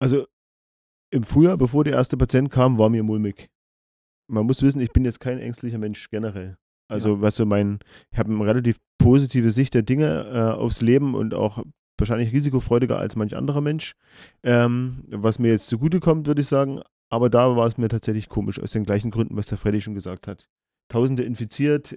[0.00, 0.26] Also
[1.12, 3.50] im Frühjahr, bevor der erste Patient kam, war mir mulmig.
[4.28, 6.56] Man muss wissen, ich bin jetzt kein ängstlicher Mensch generell.
[6.88, 7.20] Also, ja.
[7.20, 7.78] weißt du, mein,
[8.10, 11.62] ich habe eine relativ positive Sicht der Dinge äh, aufs Leben und auch
[11.98, 13.92] wahrscheinlich risikofreudiger als manch anderer Mensch.
[14.42, 16.80] Ähm, was mir jetzt zugutekommt, würde ich sagen,
[17.12, 19.94] aber da war es mir tatsächlich komisch, aus den gleichen Gründen, was der Freddy schon
[19.94, 20.48] gesagt hat.
[20.88, 21.94] Tausende infiziert,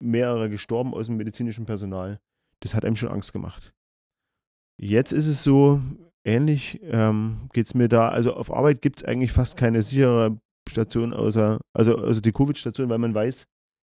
[0.00, 2.18] mehrere gestorben aus dem medizinischen Personal.
[2.60, 3.74] Das hat einem schon Angst gemacht.
[4.80, 5.82] Jetzt ist es so,
[6.24, 8.08] ähnlich ähm, geht es mir da.
[8.08, 12.88] Also auf Arbeit gibt es eigentlich fast keine sichere Station außer, also, also die Covid-Station,
[12.88, 13.44] weil man weiß,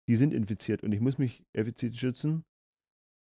[0.08, 2.44] die sind infiziert und ich muss mich effizient schützen.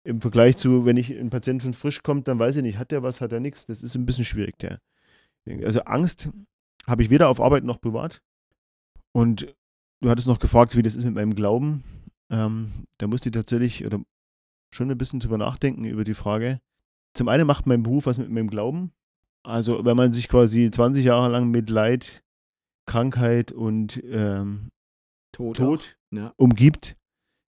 [0.03, 2.89] Im Vergleich zu, wenn ich ein Patient von frisch kommt, dann weiß ich nicht, hat
[2.89, 3.67] der was, hat er nichts.
[3.67, 4.79] Das ist ein bisschen schwierig, der.
[5.63, 6.31] Also Angst
[6.87, 8.21] habe ich weder auf Arbeit noch privat.
[9.11, 9.55] Und
[10.01, 11.83] du hattest noch gefragt, wie das ist mit meinem Glauben.
[12.29, 13.99] Ähm, da musste ich tatsächlich oder
[14.73, 16.59] schon ein bisschen drüber nachdenken über die Frage.
[17.13, 18.91] Zum einen macht mein Beruf was mit meinem Glauben.
[19.43, 22.23] Also wenn man sich quasi 20 Jahre lang mit Leid,
[22.87, 24.69] Krankheit und ähm,
[25.31, 26.33] Tod, Tod ja.
[26.37, 26.97] umgibt,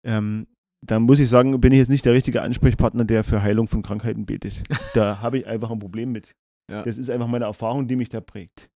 [0.04, 0.46] ähm,
[0.84, 3.82] dann muss ich sagen, bin ich jetzt nicht der richtige Ansprechpartner, der für Heilung von
[3.82, 4.62] Krankheiten betet.
[4.94, 6.34] Da habe ich einfach ein Problem mit.
[6.70, 6.82] Ja.
[6.82, 8.70] Das ist einfach meine Erfahrung, die mich da prägt.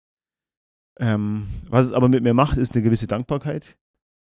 [0.99, 3.77] Ähm, was es aber mit mir macht, ist eine gewisse Dankbarkeit.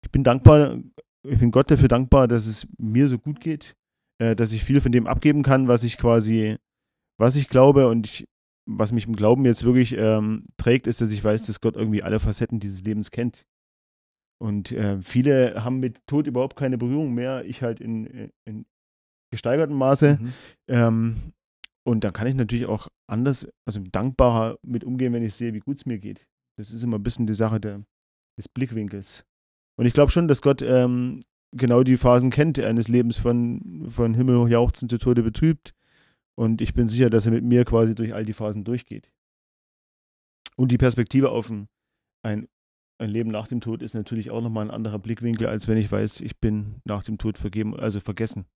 [0.02, 0.78] Ich bin dankbar,
[1.22, 3.76] ich bin Gott dafür dankbar, dass es mir so gut geht,
[4.18, 6.56] äh, dass ich viel von dem abgeben kann, was ich quasi,
[7.18, 8.28] was ich glaube und ich,
[8.66, 12.02] was mich im Glauben jetzt wirklich ähm, trägt, ist, dass ich weiß, dass Gott irgendwie
[12.02, 13.46] alle Facetten dieses Lebens kennt.
[14.38, 18.64] Und äh, viele haben mit Tod überhaupt keine Berührung mehr, ich halt in, in
[19.30, 20.18] gesteigertem Maße.
[20.20, 20.32] Mhm.
[20.68, 21.16] Ähm,
[21.86, 25.60] und dann kann ich natürlich auch anders, also dankbarer mit umgehen, wenn ich sehe, wie
[25.60, 26.26] gut es mir geht.
[26.60, 27.82] Das ist immer ein bisschen die Sache der,
[28.38, 29.24] des Blickwinkels.
[29.78, 31.20] Und ich glaube schon, dass Gott ähm,
[31.52, 35.74] genau die Phasen kennt eines Lebens von, von Himmel hoch jauchzend zu Tode betrübt.
[36.38, 39.10] Und ich bin sicher, dass er mit mir quasi durch all die Phasen durchgeht.
[40.56, 41.68] Und die Perspektive auf ein,
[42.22, 42.48] ein,
[42.98, 45.90] ein Leben nach dem Tod ist natürlich auch nochmal ein anderer Blickwinkel, als wenn ich
[45.90, 48.46] weiß, ich bin nach dem Tod vergeben, also vergessen.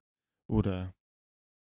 [0.47, 0.95] Oder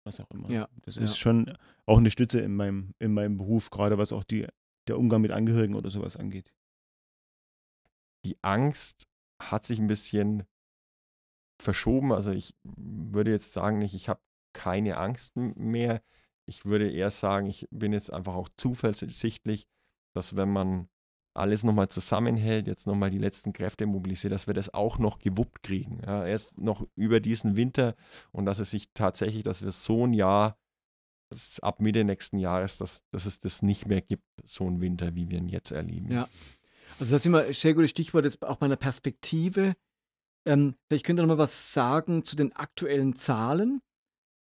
[0.05, 0.49] was auch immer.
[0.49, 1.17] Ja, das ist ja.
[1.17, 4.45] schon auch eine Stütze in meinem, in meinem Beruf, gerade was auch die
[4.87, 6.53] der Umgang mit Angehörigen oder sowas angeht.
[8.25, 9.07] Die Angst
[9.41, 10.43] hat sich ein bisschen
[11.61, 12.11] verschoben.
[12.11, 14.21] Also ich würde jetzt sagen, nicht, ich habe
[14.53, 16.01] keine Angst mehr.
[16.45, 19.67] Ich würde eher sagen, ich bin jetzt einfach auch zuversichtlich,
[20.13, 20.89] dass wenn man
[21.35, 25.63] alles nochmal zusammenhält, jetzt nochmal die letzten Kräfte mobilisiert, dass wir das auch noch gewuppt
[25.63, 26.01] kriegen.
[26.05, 27.95] Ja, erst noch über diesen Winter
[28.31, 30.57] und dass es sich tatsächlich, dass wir so ein Jahr,
[31.61, 35.29] ab Mitte nächsten Jahres, dass, dass es das nicht mehr gibt, so ein Winter, wie
[35.29, 36.11] wir ihn jetzt erleben.
[36.11, 36.27] Ja,
[36.99, 39.73] also das ist immer ein sehr gutes Stichwort, jetzt auch meiner Perspektive.
[40.45, 43.81] Ähm, vielleicht könnt ihr noch mal was sagen zu den aktuellen Zahlen.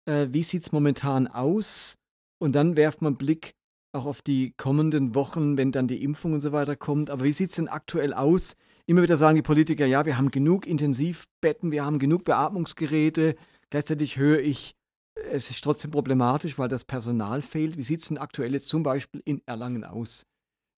[0.07, 1.97] Äh, wie sieht es momentan aus?
[2.39, 3.55] Und dann werft man einen Blick
[3.93, 7.11] auch auf die kommenden Wochen, wenn dann die Impfung und so weiter kommt.
[7.11, 8.55] Aber wie sieht es denn aktuell aus?
[8.87, 13.37] Immer wieder sagen die Politiker, ja, wir haben genug Intensivbetten, wir haben genug Beatmungsgeräte.
[13.71, 14.75] Gleichzeitig höre ich,
[15.15, 17.77] es ist trotzdem problematisch, weil das Personal fehlt.
[17.77, 20.27] Wie sieht es denn aktuell jetzt zum Beispiel in Erlangen aus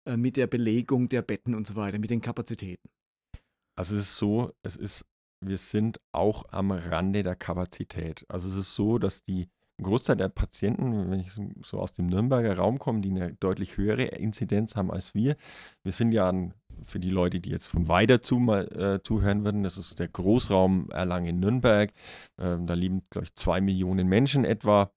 [0.06, 2.88] äh, mit der Belegung der Betten und so weiter, mit den Kapazitäten?
[3.76, 5.04] Also es ist so, es ist,
[5.40, 8.24] wir sind auch am Rande der Kapazität.
[8.28, 12.06] Also es ist so, dass die ein Großteil der Patienten, wenn ich so aus dem
[12.06, 15.36] Nürnberger Raum komme, die eine deutlich höhere Inzidenz haben als wir.
[15.82, 19.44] Wir sind ja ein, für die Leute, die jetzt von weiter zu, mal, äh, zuhören
[19.44, 21.92] würden, das ist der Großraum Erlangen-Nürnberg.
[22.38, 24.92] Ähm, da leben, glaube ich, zwei Millionen Menschen etwa.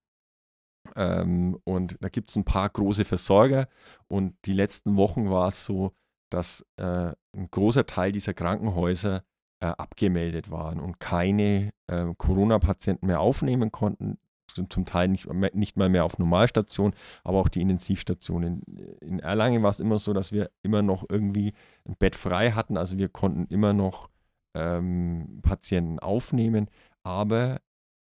[0.95, 3.67] Ähm, und da gibt es ein paar große Versorger.
[4.07, 5.93] Und die letzten Wochen war es so,
[6.29, 9.23] dass äh, ein großer Teil dieser Krankenhäuser
[9.59, 15.89] äh, abgemeldet waren und keine äh, Corona-Patienten mehr aufnehmen konnten zum Teil nicht, nicht mal
[15.89, 18.61] mehr auf Normalstation, aber auch die Intensivstationen.
[19.01, 21.53] In Erlangen war es immer so, dass wir immer noch irgendwie
[21.87, 24.09] ein Bett frei hatten, also wir konnten immer noch
[24.55, 26.69] ähm, Patienten aufnehmen,
[27.03, 27.59] aber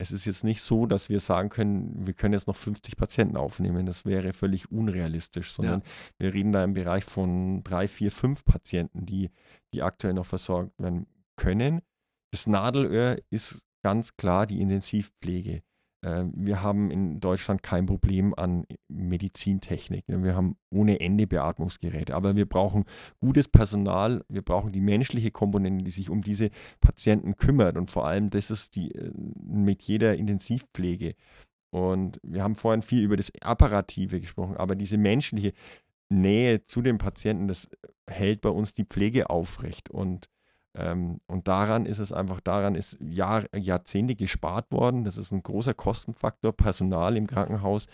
[0.03, 3.37] es ist jetzt nicht so, dass wir sagen können, wir können jetzt noch 50 Patienten
[3.37, 3.87] aufnehmen.
[3.87, 5.87] Das wäre völlig unrealistisch, sondern ja.
[6.19, 9.31] wir reden da im Bereich von drei, vier, fünf Patienten, die,
[9.73, 11.83] die aktuell noch versorgt werden können.
[12.33, 15.63] Das Nadelöhr ist ganz klar die Intensivpflege.
[16.05, 20.09] Ähm, wir haben in Deutschland kein Problem an Medizintechnik.
[20.09, 20.23] Ne?
[20.23, 22.85] Wir haben ohne Ende Beatmungsgeräte, aber wir brauchen
[23.21, 28.07] gutes Personal, wir brauchen die menschliche Komponente, die sich um diese Patienten kümmert und vor
[28.07, 31.15] allem das ist die äh, mit jeder Intensivpflege.
[31.71, 35.53] Und wir haben vorhin viel über das Apparative gesprochen, aber diese menschliche
[36.11, 37.69] Nähe zu den Patienten, das
[38.07, 40.29] hält bei uns die Pflege aufrecht und
[40.75, 45.05] ähm, und daran ist es einfach, daran ist Jahr, Jahrzehnte gespart worden.
[45.05, 46.53] Das ist ein großer Kostenfaktor.
[46.53, 47.87] Personal im Krankenhaus,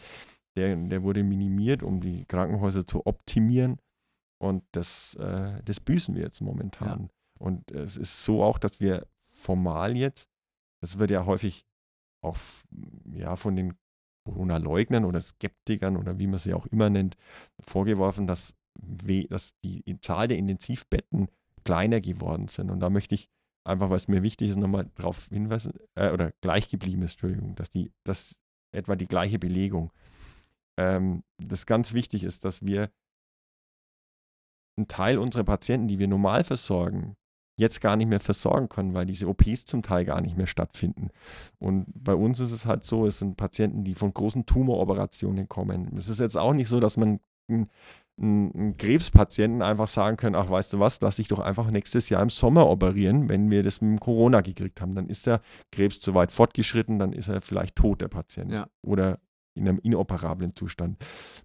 [0.56, 3.78] der, der wurde minimiert, um die Krankenhäuser zu optimieren.
[4.40, 7.02] Und das, äh, das büßen wir jetzt momentan.
[7.02, 7.08] Ja.
[7.40, 10.28] Und es ist so auch, dass wir formal jetzt,
[10.80, 11.64] das wird ja häufig
[12.22, 12.36] auch
[13.12, 13.74] ja, von den
[14.24, 17.16] Corona-Leugnern oder Skeptikern oder wie man sie auch immer nennt,
[17.60, 21.28] vorgeworfen, dass, dass die Zahl der Intensivbetten
[21.64, 22.70] kleiner geworden sind.
[22.70, 23.28] Und da möchte ich
[23.64, 27.70] einfach, was mir wichtig ist, nochmal darauf hinweisen, äh, oder gleich geblieben ist, Entschuldigung, dass
[27.70, 28.38] die, dass
[28.72, 29.92] etwa die gleiche Belegung,
[30.78, 32.90] ähm, das ganz wichtig ist, dass wir
[34.76, 37.16] einen Teil unserer Patienten, die wir normal versorgen,
[37.58, 41.10] jetzt gar nicht mehr versorgen können, weil diese OPs zum Teil gar nicht mehr stattfinden.
[41.58, 45.96] Und bei uns ist es halt so, es sind Patienten, die von großen Tumoroperationen kommen.
[45.96, 47.18] Es ist jetzt auch nicht so, dass man
[47.48, 47.68] einen
[48.20, 52.30] Krebspatienten einfach sagen können, ach weißt du was, lass dich doch einfach nächstes Jahr im
[52.30, 54.94] Sommer operieren, wenn wir das mit dem Corona gekriegt haben.
[54.94, 58.50] Dann ist der Krebs zu weit fortgeschritten, dann ist er vielleicht tot, der Patient.
[58.50, 58.68] Ja.
[58.82, 59.20] Oder
[59.58, 60.96] in einem inoperablen Zustand.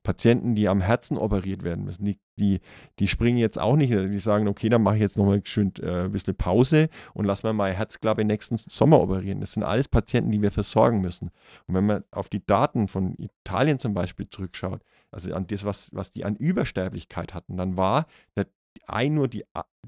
[0.03, 2.61] Patienten, die am Herzen operiert werden müssen, die, die,
[2.99, 6.05] die springen jetzt auch nicht, die sagen, okay, dann mache ich jetzt nochmal schön äh,
[6.05, 9.39] ein bisschen Pause und lass mal meine Herzklappe nächsten Sommer operieren.
[9.39, 11.29] Das sind alles Patienten, die wir versorgen müssen.
[11.67, 15.89] Und wenn man auf die Daten von Italien zum Beispiel zurückschaut, also an das, was,
[15.93, 18.47] was die an Übersterblichkeit hatten, dann war der,
[18.87, 19.43] ein nur die,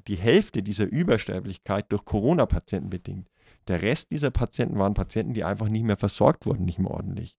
[0.07, 3.29] die Hälfte dieser Übersterblichkeit durch Corona-Patienten bedingt.
[3.67, 7.35] Der Rest dieser Patienten waren Patienten, die einfach nicht mehr versorgt wurden, nicht mehr ordentlich.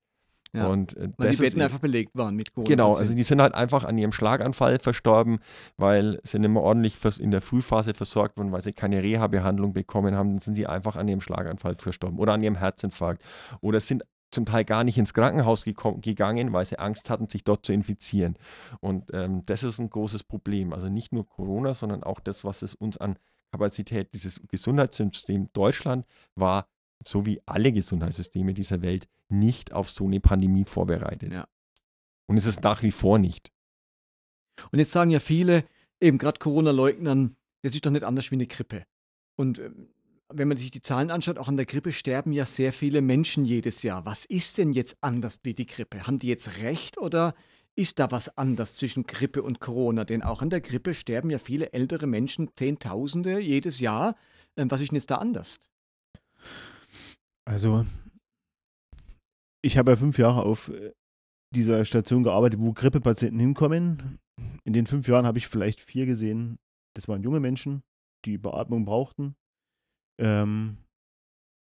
[0.57, 0.66] Ja.
[0.68, 2.68] Und äh, weil die Betten einfach belegt waren mit Corona.
[2.68, 5.38] Genau, also die sind halt einfach an ihrem Schlaganfall verstorben,
[5.76, 10.16] weil sie nicht mehr ordentlich in der Frühphase versorgt wurden, weil sie keine Reha-Behandlung bekommen
[10.16, 13.22] haben, dann sind sie einfach an ihrem Schlaganfall verstorben oder an ihrem Herzinfarkt
[13.61, 17.64] oder sind zum Teil gar nicht ins Krankenhaus gegangen, weil sie Angst hatten, sich dort
[17.64, 18.36] zu infizieren.
[18.80, 20.72] Und ähm, das ist ein großes Problem.
[20.72, 23.18] Also nicht nur Corona, sondern auch das, was es uns an
[23.52, 26.04] Kapazität, dieses Gesundheitssystem Deutschland
[26.34, 26.66] war
[27.05, 31.34] so wie alle Gesundheitssysteme dieser Welt, nicht auf so eine Pandemie vorbereitet.
[31.34, 31.49] Ja.
[32.26, 33.53] Und es ist nach wie vor nicht.
[34.72, 35.64] Und jetzt sagen ja viele,
[36.01, 38.84] eben gerade Corona-Leugnern, das ist doch nicht anders wie eine Grippe.
[39.36, 39.88] Und ähm,
[40.28, 43.44] wenn man sich die Zahlen anschaut, auch an der Grippe sterben ja sehr viele Menschen
[43.44, 44.05] jedes Jahr.
[44.07, 46.07] Was ist denn jetzt anders wie die Grippe?
[46.07, 47.34] Haben die jetzt recht oder
[47.76, 50.05] ist da was anders zwischen Grippe und Corona?
[50.05, 54.16] Denn auch an der Grippe sterben ja viele ältere Menschen, Zehntausende jedes Jahr.
[54.57, 55.59] Ähm, was ist denn jetzt da anders?
[57.49, 57.86] Also,
[59.62, 60.92] ich habe ja fünf Jahre auf äh,
[61.55, 64.18] dieser Station gearbeitet, wo Grippepatienten hinkommen.
[64.64, 66.59] In den fünf Jahren habe ich vielleicht vier gesehen.
[66.94, 67.82] Das waren junge Menschen,
[68.24, 69.36] die Beatmung brauchten.
[70.20, 70.78] Ähm,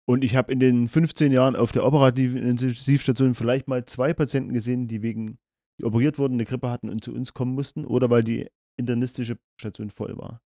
[0.08, 4.54] und ich habe in den 15 Jahren auf der operativen Intensivstation vielleicht mal zwei Patienten
[4.54, 5.38] gesehen, die wegen
[5.80, 9.38] die operiert wurden, eine Grippe hatten und zu uns kommen mussten oder weil die internistische
[9.60, 10.42] Station voll war.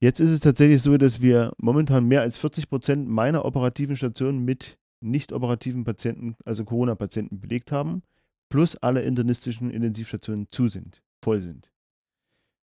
[0.00, 4.44] Jetzt ist es tatsächlich so, dass wir momentan mehr als 40 Prozent meiner operativen Stationen
[4.44, 8.02] mit nicht operativen Patienten, also Corona-Patienten belegt haben,
[8.48, 11.70] plus alle internistischen Intensivstationen zu sind, voll sind.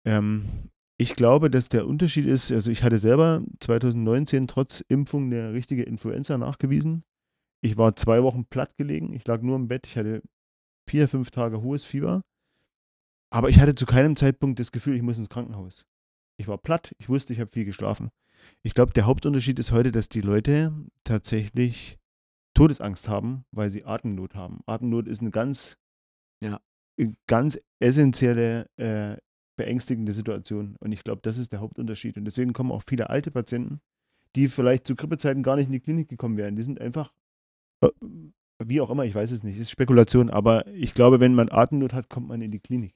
[0.06, 0.46] Ähm,
[0.98, 5.84] ich glaube, dass der Unterschied ist, also ich hatte selber 2019 trotz Impfung eine richtige
[5.84, 7.04] Influenza nachgewiesen.
[7.62, 10.22] Ich war zwei Wochen platt gelegen, ich lag nur im Bett, ich hatte
[10.90, 12.22] vier, fünf Tage hohes Fieber.
[13.32, 15.86] Aber ich hatte zu keinem Zeitpunkt das Gefühl, ich muss ins Krankenhaus.
[16.40, 18.12] Ich war platt, ich wusste, ich habe viel geschlafen.
[18.64, 20.74] Ich glaube, der Hauptunterschied ist heute, dass die Leute
[21.04, 22.00] tatsächlich
[22.54, 24.62] Todesangst haben, weil sie Atemnot haben.
[24.66, 25.78] Atemnot ist eine ganz,
[26.42, 26.62] ja.
[27.28, 29.18] ganz essentielle äh,
[29.58, 30.78] beängstigende Situation.
[30.80, 32.18] Und ich glaube, das ist der Hauptunterschied.
[32.18, 33.82] Und deswegen kommen auch viele alte Patienten,
[34.38, 36.56] die vielleicht zu Grippezeiten gar nicht in die Klinik gekommen wären.
[36.56, 37.12] Die sind einfach,
[37.82, 37.90] äh,
[38.64, 41.94] wie auch immer, ich weiß es nicht, ist Spekulation, aber ich glaube, wenn man Atemnot
[41.94, 42.96] hat, kommt man in die Klinik.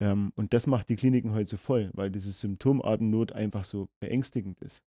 [0.00, 3.88] Ähm, und das macht die Kliniken heute so voll, weil dieses Symptom Atemnot einfach so
[4.00, 4.82] beängstigend ist.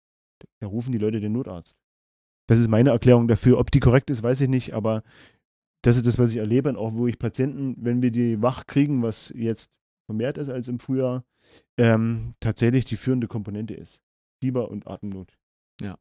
[0.59, 1.77] Da rufen die Leute den Notarzt.
[2.47, 3.59] Das ist meine Erklärung dafür.
[3.59, 5.03] Ob die korrekt ist, weiß ich nicht, aber
[5.83, 8.65] das ist das, was ich erlebe und auch wo ich Patienten, wenn wir die wach
[8.67, 9.71] kriegen, was jetzt
[10.05, 11.23] vermehrt ist als im Frühjahr,
[11.77, 14.01] ähm, tatsächlich die führende Komponente ist.
[14.43, 15.37] Fieber und Atemnot.
[15.81, 15.97] Ja.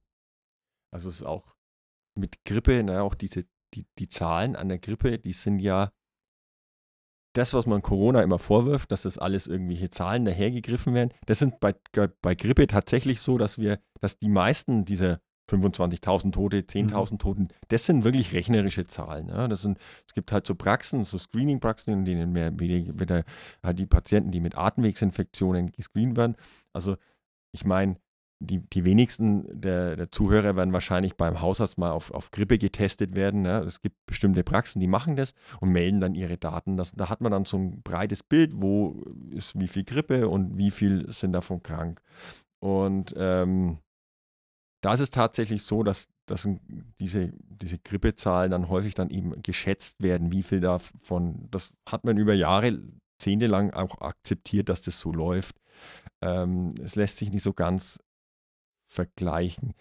[0.92, 1.54] Also es ist auch
[2.18, 3.44] mit Grippe, naja, auch diese,
[3.74, 5.92] die, die Zahlen an der Grippe, die sind ja
[7.32, 11.60] das, was man Corona immer vorwirft, dass das alles irgendwelche Zahlen dahergegriffen werden, das sind
[11.60, 11.74] bei,
[12.22, 15.20] bei Grippe tatsächlich so, dass wir, dass die meisten dieser
[15.50, 17.18] 25.000 Tote, 10.000 mhm.
[17.18, 19.28] Toten, das sind wirklich rechnerische Zahlen.
[19.28, 19.48] Ja.
[19.48, 23.24] Das sind, es gibt halt so Praxen, so Screening-Praxen, in denen mehr, wieder
[23.62, 26.36] halt die Patienten, die mit Atemwegsinfektionen gescreent werden.
[26.72, 26.96] Also
[27.52, 27.96] ich meine,
[28.40, 33.14] die, die wenigsten der, der, Zuhörer werden wahrscheinlich beim Hausarzt mal auf, auf Grippe getestet
[33.14, 33.44] werden.
[33.44, 33.62] Ja.
[33.62, 36.76] Es gibt bestimmte Praxen, die machen das und melden dann ihre Daten.
[36.76, 40.56] Das, da hat man dann so ein breites Bild, wo ist wie viel Grippe und
[40.56, 42.00] wie viel sind davon krank.
[42.60, 43.78] Und ähm,
[44.82, 46.48] da ist es tatsächlich so, dass, dass
[46.98, 52.16] diese, diese Grippezahlen dann häufig dann eben geschätzt werden, wie viel davon, das hat man
[52.16, 52.80] über Jahre,
[53.20, 55.56] Jahrzehnte lang auch akzeptiert, dass das so läuft.
[56.22, 57.98] Ähm, es lässt sich nicht so ganz
[58.90, 59.74] vergleichen.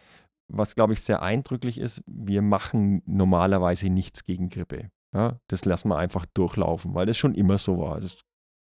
[0.51, 4.89] Was, glaube ich, sehr eindrücklich ist, wir machen normalerweise nichts gegen Grippe.
[5.13, 7.99] Ja, das lassen wir einfach durchlaufen, weil das schon immer so war.
[7.99, 8.21] Das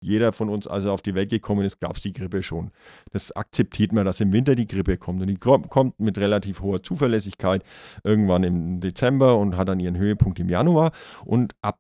[0.04, 2.72] jeder von uns, als er auf die Welt gekommen ist, gab es die Grippe schon.
[3.12, 5.22] Das akzeptiert man, dass im Winter die Grippe kommt.
[5.22, 7.64] Und die kommt mit relativ hoher Zuverlässigkeit
[8.04, 10.92] irgendwann im Dezember und hat dann ihren Höhepunkt im Januar
[11.24, 11.80] und ab,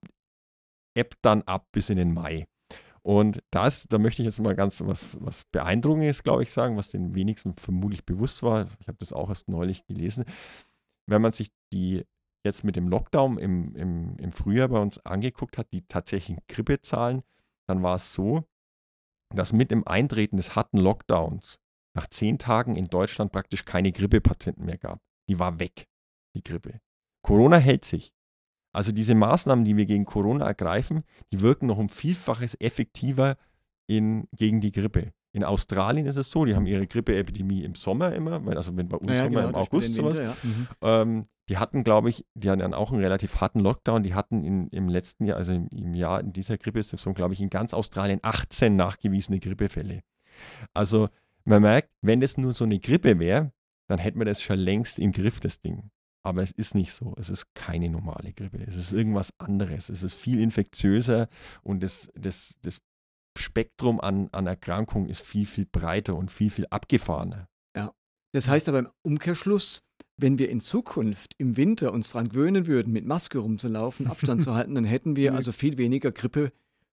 [0.95, 2.45] ebbt dann ab bis in den Mai.
[3.03, 6.91] Und das, da möchte ich jetzt mal ganz was, was Beeindruckendes, glaube ich, sagen, was
[6.91, 8.67] den wenigsten vermutlich bewusst war.
[8.79, 10.25] Ich habe das auch erst neulich gelesen.
[11.07, 12.05] Wenn man sich die
[12.45, 17.23] jetzt mit dem Lockdown im, im, im Frühjahr bei uns angeguckt hat, die tatsächlichen Grippezahlen,
[17.67, 18.45] dann war es so,
[19.35, 21.59] dass mit dem Eintreten des harten Lockdowns
[21.95, 25.01] nach zehn Tagen in Deutschland praktisch keine Grippepatienten mehr gab.
[25.27, 25.87] Die war weg,
[26.35, 26.81] die Grippe.
[27.23, 28.13] Corona hält sich.
[28.71, 33.35] Also diese Maßnahmen, die wir gegen Corona ergreifen, die wirken noch um Vielfaches effektiver
[33.87, 35.11] in, gegen die Grippe.
[35.33, 38.97] In Australien ist es so, die haben ihre Grippeepidemie im Sommer immer, also wenn bei
[38.97, 40.17] uns ja, immer genau, im August sowas.
[40.17, 40.37] Winter, ja.
[40.43, 40.67] mhm.
[40.81, 44.03] ähm, die hatten, glaube ich, die hatten dann auch einen relativ harten Lockdown.
[44.03, 47.41] Die hatten in, im letzten Jahr, also im, im Jahr in dieser Grippesaison, glaube ich,
[47.41, 50.01] in ganz Australien 18 nachgewiesene Grippefälle.
[50.73, 51.09] Also
[51.43, 53.51] man merkt, wenn es nur so eine Grippe wäre,
[53.87, 55.91] dann hätten wir das schon längst im Griff, das Ding.
[56.23, 57.15] Aber es ist nicht so.
[57.17, 58.63] Es ist keine normale Grippe.
[58.67, 59.89] Es ist irgendwas anderes.
[59.89, 61.27] Es ist viel infektiöser
[61.63, 62.79] und das, das, das
[63.37, 67.47] Spektrum an, an Erkrankungen ist viel, viel breiter und viel, viel abgefahrener.
[67.75, 67.93] Ja.
[68.33, 69.83] Das heißt aber im Umkehrschluss,
[70.17, 74.53] wenn wir in Zukunft im Winter uns daran gewöhnen würden, mit Maske rumzulaufen, Abstand zu
[74.53, 76.11] halten, dann hätten wir also viel weniger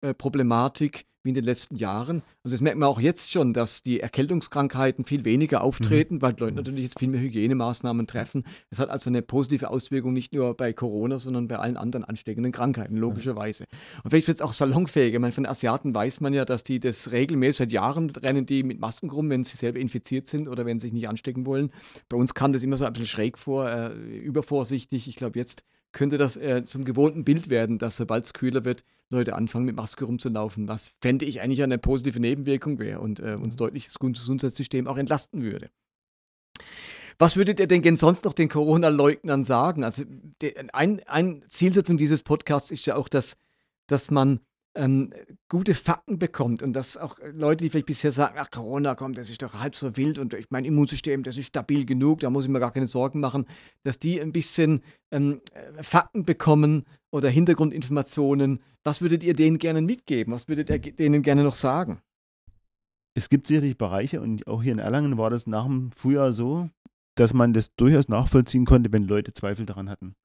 [0.02, 2.24] Grippeproblematik wie in den letzten Jahren.
[2.44, 6.22] Also das merkt man auch jetzt schon, dass die Erkältungskrankheiten viel weniger auftreten, mhm.
[6.24, 8.44] weil Leute natürlich jetzt viel mehr Hygienemaßnahmen treffen.
[8.72, 12.52] Es hat also eine positive Auswirkung nicht nur bei Corona, sondern bei allen anderen ansteckenden
[12.52, 13.66] Krankheiten, logischerweise.
[14.04, 15.14] Und vielleicht wird es auch salonfähig.
[15.14, 18.64] Ich meine, von Asiaten weiß man ja, dass die das regelmäßig seit Jahren rennen, die
[18.64, 21.70] mit Masken rum, wenn sie selber infiziert sind oder wenn sie sich nicht anstecken wollen.
[22.10, 25.08] Bei uns kam das immer so ein bisschen schräg vor, äh, übervorsichtig.
[25.08, 28.84] Ich glaube, jetzt könnte das äh, zum gewohnten Bild werden, dass sobald es kühler wird,
[29.10, 33.36] Leute anfangen mit Maske rumzulaufen, was fände ich eigentlich eine positive Nebenwirkung wäre und äh,
[33.36, 35.70] uns deutlich das Gesundheitssystem auch entlasten würde.
[37.18, 39.84] Was würdet ihr denn sonst noch den Corona-Leugnern sagen?
[39.84, 40.04] Also
[40.74, 43.38] ein, ein Zielsetzung dieses Podcasts ist ja auch, dass,
[43.86, 44.40] dass man
[44.76, 45.14] ähm,
[45.50, 49.30] gute Fakten bekommt und dass auch Leute, die vielleicht bisher sagen, ach Corona kommt, das
[49.30, 52.50] ist doch halb so wild und mein Immunsystem, das ist stabil genug, da muss ich
[52.50, 53.46] mir gar keine Sorgen machen,
[53.84, 55.42] dass die ein bisschen ähm,
[55.82, 58.62] Fakten bekommen oder Hintergrundinformationen.
[58.84, 60.34] Was würdet ihr denen gerne mitgeben?
[60.34, 62.00] Was würdet ihr denen gerne noch sagen?
[63.14, 66.70] Es gibt sicherlich Bereiche und auch hier in Erlangen war das nach dem Frühjahr so,
[67.16, 70.16] dass man das durchaus nachvollziehen konnte, wenn Leute Zweifel daran hatten.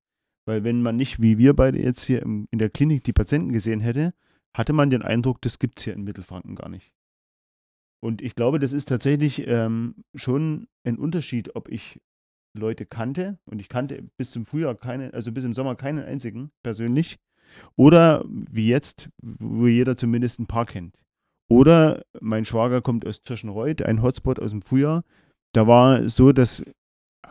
[0.47, 3.81] Weil wenn man nicht, wie wir beide jetzt hier in der Klinik die Patienten gesehen
[3.81, 4.15] hätte,
[4.57, 6.91] hatte man den Eindruck, das gibt es hier in Mittelfranken gar nicht.
[8.01, 12.01] Und ich glaube, das ist tatsächlich ähm, schon ein Unterschied, ob ich
[12.55, 16.51] Leute kannte und ich kannte bis zum Frühjahr keine, also bis im Sommer keinen einzigen
[16.63, 17.17] persönlich.
[17.77, 20.97] Oder wie jetzt, wo jeder zumindest ein paar kennt.
[21.49, 25.05] Oder mein Schwager kommt aus Tirschenreuth, ein Hotspot aus dem Frühjahr.
[25.53, 26.65] Da war es so, dass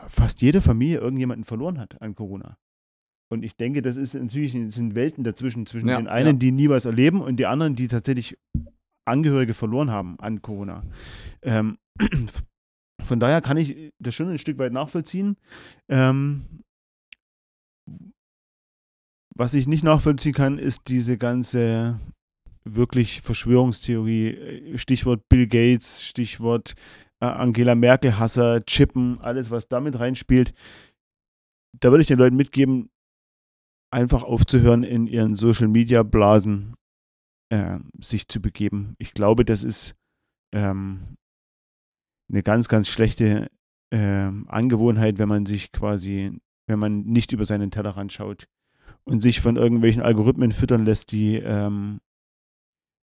[0.08, 2.58] fast jede Familie irgendjemanden verloren hat an Corona.
[3.32, 6.40] Und ich denke, das ist natürlich sind Welten dazwischen, zwischen ja, den einen, ja.
[6.40, 8.38] die nie was erleben und die anderen, die tatsächlich
[9.08, 10.84] Angehörige verloren haben an Corona.
[11.44, 11.78] Ähm,
[13.02, 15.38] von daher kann ich das schon ein Stück weit nachvollziehen.
[15.90, 16.46] Ähm,
[19.36, 22.00] was ich nicht nachvollziehen kann, ist diese ganze
[22.64, 24.78] wirklich Verschwörungstheorie.
[24.78, 26.74] Stichwort Bill Gates, Stichwort
[27.20, 30.54] äh, Angela Merkel Hasser, Chippen, alles, was damit reinspielt.
[31.80, 32.90] Da würde ich den Leuten mitgeben,
[33.96, 36.76] einfach aufzuhören, in ihren Social Media Blasen
[37.50, 38.96] äh, sich zu begeben.
[39.00, 39.96] Ich glaube, das ist
[40.54, 41.16] ähm,
[42.30, 43.50] eine ganz, ganz schlechte
[43.92, 46.38] äh, Angewohnheit, wenn man sich quasi,
[46.68, 48.50] wenn man nicht über seinen Tellerrand schaut
[49.06, 52.02] und sich von irgendwelchen Algorithmen füttern lässt, die, ähm,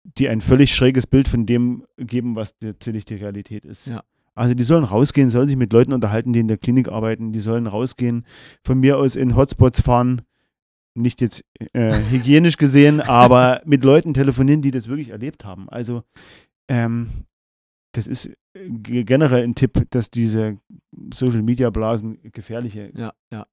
[0.04, 3.86] die ein völlig schräges Bild von dem geben, was tatsächlich die Realität ist.
[3.86, 4.02] Ja.
[4.34, 7.40] Also die sollen rausgehen, sollen sich mit Leuten unterhalten, die in der Klinik arbeiten, die
[7.40, 8.24] sollen rausgehen,
[8.64, 10.22] von mir aus in Hotspots fahren,
[10.94, 15.68] nicht jetzt äh, hygienisch gesehen, aber mit Leuten telefonieren, die das wirklich erlebt haben.
[15.68, 16.02] Also
[16.68, 17.08] ähm,
[17.92, 20.58] das ist äh, generell ein Tipp, dass diese
[21.12, 22.92] Social Media Blasen gefährliche.
[22.94, 23.46] Ja, ja.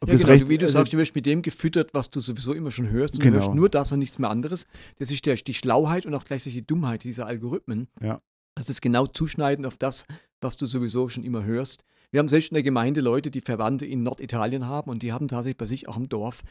[0.00, 2.18] Ob ja, genau, recht, wie du also, sagst, du wirst mit dem gefüttert, was du
[2.18, 3.14] sowieso immer schon hörst.
[3.14, 3.38] Und genau.
[3.38, 4.66] du hörst nur das und nichts mehr anderes.
[4.98, 7.88] Das ist der, die Schlauheit und auch gleichzeitig die Dummheit dieser Algorithmen.
[8.00, 8.20] Ja.
[8.56, 10.04] Das ist genau zuschneiden auf das,
[10.40, 11.84] was du sowieso schon immer hörst.
[12.12, 15.28] Wir haben selbst in der Gemeinde Leute, die Verwandte in Norditalien haben und die haben
[15.28, 16.42] tatsächlich bei sich auch im Dorf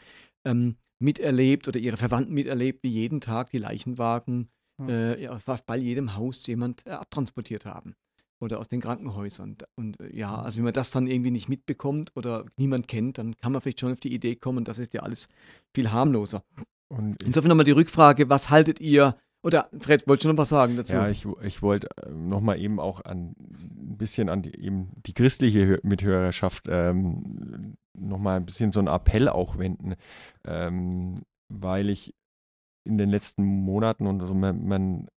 [0.44, 4.88] ähm, miterlebt oder ihre Verwandten miterlebt, wie jeden Tag die Leichenwagen mhm.
[4.88, 7.94] äh, ja, fast bei jedem Haus jemand äh, abtransportiert haben
[8.40, 9.56] oder aus den Krankenhäusern.
[9.76, 10.44] Und äh, ja, hm.
[10.44, 13.80] also wenn man das dann irgendwie nicht mitbekommt oder niemand kennt, dann kann man vielleicht
[13.80, 15.28] schon auf die Idee kommen, das ist ja alles
[15.72, 16.44] viel harmloser.
[16.88, 20.76] Und Insofern nochmal die Rückfrage, was haltet ihr oder Fred, wolltest du noch was sagen
[20.76, 20.94] dazu?
[20.94, 25.14] Ja, ich, ich wollte äh, nochmal eben auch an, ein bisschen an die, eben die
[25.14, 29.94] christliche Mithörerschaft ähm, nochmal ein bisschen so einen Appell auch wenden,
[30.46, 32.14] ähm, weil ich
[32.84, 35.08] in den letzten Monaten und so, man, man,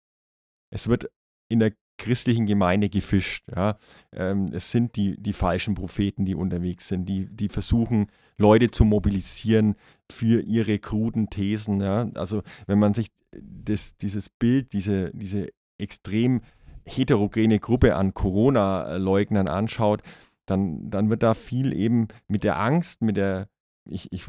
[0.71, 1.11] es wird
[1.49, 3.45] in der christlichen Gemeinde gefischt.
[3.55, 3.77] Ja?
[4.11, 8.07] Ähm, es sind die, die falschen Propheten, die unterwegs sind, die, die versuchen,
[8.37, 9.75] Leute zu mobilisieren
[10.11, 11.81] für ihre kruden Thesen.
[11.81, 12.09] Ja?
[12.15, 16.41] Also wenn man sich das, dieses Bild, diese, diese extrem
[16.85, 20.01] heterogene Gruppe an Corona-Leugnern anschaut,
[20.45, 23.47] dann, dann wird da viel eben mit der Angst, mit der,
[23.85, 24.27] ich, ich,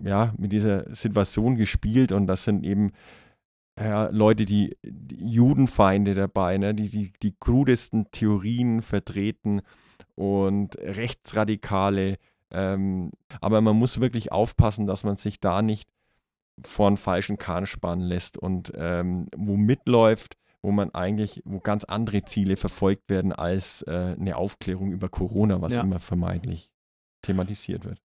[0.00, 2.92] ja, mit dieser Situation gespielt und das sind eben
[3.78, 9.60] ja, Leute, die, die, Judenfeinde dabei, ne, die, die die krudesten Theorien vertreten
[10.14, 12.16] und Rechtsradikale.
[12.56, 15.90] Ähm, aber man muss wirklich aufpassen, dass man sich da nicht
[16.64, 21.84] vor einen falschen Kahn spannen lässt und ähm, wo mitläuft, wo man eigentlich, wo ganz
[21.84, 25.82] andere Ziele verfolgt werden als äh, eine Aufklärung über Corona, was ja.
[25.82, 26.70] immer vermeintlich
[27.20, 28.00] thematisiert wird.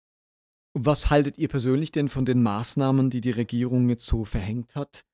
[0.73, 5.05] Was haltet ihr persönlich denn von den Maßnahmen, die die Regierung jetzt so verhängt hat?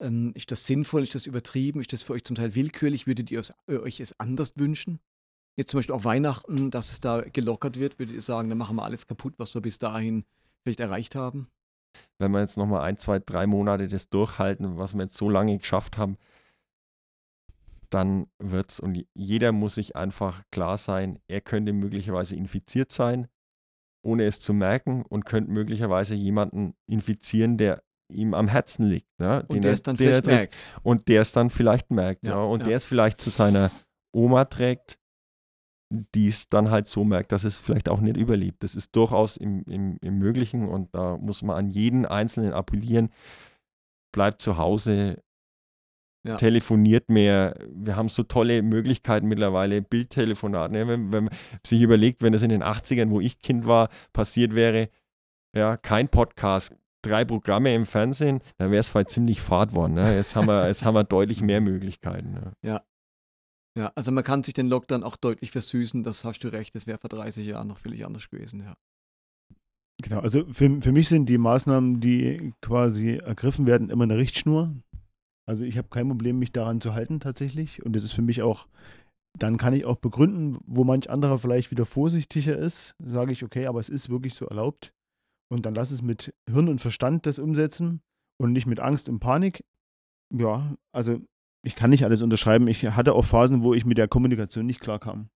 [0.00, 1.02] Ähm, ist das sinnvoll?
[1.02, 1.80] Ist das übertrieben?
[1.80, 3.06] Ist das für euch zum Teil willkürlich?
[3.06, 5.00] Würdet ihr es, äh, euch es anders wünschen?
[5.56, 8.76] Jetzt zum Beispiel auch Weihnachten, dass es da gelockert wird, würdet ihr sagen, dann machen
[8.76, 10.24] wir alles kaputt, was wir bis dahin
[10.62, 11.48] vielleicht erreicht haben?
[12.18, 15.58] Wenn wir jetzt nochmal ein, zwei, drei Monate das durchhalten, was wir jetzt so lange
[15.58, 16.16] geschafft haben,
[17.90, 23.28] dann wird es, und jeder muss sich einfach klar sein, er könnte möglicherweise infiziert sein,
[24.02, 29.08] ohne es zu merken und könnte möglicherweise jemanden infizieren, der ihm am Herzen liegt.
[29.18, 29.44] Ne?
[29.48, 30.54] Und der es dann vielleicht merkt.
[30.82, 32.26] Und der es dann vielleicht merkt.
[32.26, 32.42] Ja, ja.
[32.42, 32.66] Und ja.
[32.66, 33.70] der es vielleicht zu seiner
[34.12, 34.98] Oma trägt,
[36.14, 38.62] die es dann halt so merkt, dass es vielleicht auch nicht überlebt.
[38.62, 43.10] Das ist durchaus im, im, im Möglichen und da muss man an jeden Einzelnen appellieren.
[44.12, 45.22] Bleibt zu Hause,
[46.24, 46.36] ja.
[46.36, 47.54] telefoniert mehr.
[47.70, 50.72] Wir haben so tolle Möglichkeiten mittlerweile, Bildtelefonate.
[50.72, 50.88] Ne?
[50.88, 51.34] Wenn, wenn man
[51.66, 54.88] sich überlegt, wenn das in den 80ern, wo ich Kind war, passiert wäre,
[55.54, 59.94] ja, kein Podcast, drei Programme im Fernsehen, dann wäre es vielleicht ziemlich fad worden.
[59.94, 60.14] Ne?
[60.14, 62.32] Jetzt, haben wir, jetzt haben wir deutlich mehr Möglichkeiten.
[62.32, 62.52] Ne?
[62.62, 62.82] Ja.
[63.76, 66.86] Ja, also man kann sich den Lockdown auch deutlich versüßen, das hast du recht, das
[66.86, 68.76] wäre vor 30 Jahren noch völlig anders gewesen, ja.
[70.02, 74.74] Genau, also für, für mich sind die Maßnahmen, die quasi ergriffen werden, immer eine Richtschnur.
[75.48, 77.84] Also ich habe kein Problem, mich daran zu halten tatsächlich.
[77.84, 78.66] Und das ist für mich auch,
[79.38, 83.66] dann kann ich auch begründen, wo manch anderer vielleicht wieder vorsichtiger ist, sage ich, okay,
[83.66, 84.92] aber es ist wirklich so erlaubt.
[85.50, 88.00] Und dann lass es mit Hirn und Verstand das umsetzen
[88.40, 89.64] und nicht mit Angst und Panik.
[90.34, 91.20] Ja, also
[91.64, 92.66] ich kann nicht alles unterschreiben.
[92.68, 95.30] Ich hatte auch Phasen, wo ich mit der Kommunikation nicht klar kam.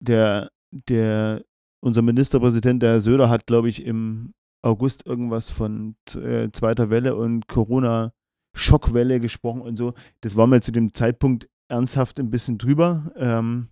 [0.00, 1.44] Der, der,
[1.80, 7.16] unser Ministerpräsident, der Herr Söder, hat, glaube ich, im August irgendwas von äh, zweiter Welle
[7.16, 8.12] und Corona
[8.54, 9.94] Schockwelle gesprochen und so.
[10.20, 13.12] Das war mir zu dem Zeitpunkt ernsthaft ein bisschen drüber.
[13.16, 13.68] Ähm,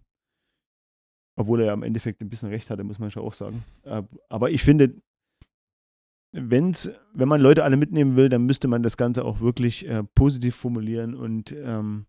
[1.36, 3.64] obwohl er ja im Endeffekt ein bisschen recht hatte, muss man schon auch sagen.
[4.28, 5.00] Aber ich finde,
[6.32, 10.04] wenn's, wenn man Leute alle mitnehmen will, dann müsste man das Ganze auch wirklich äh,
[10.14, 12.06] positiv formulieren und ähm,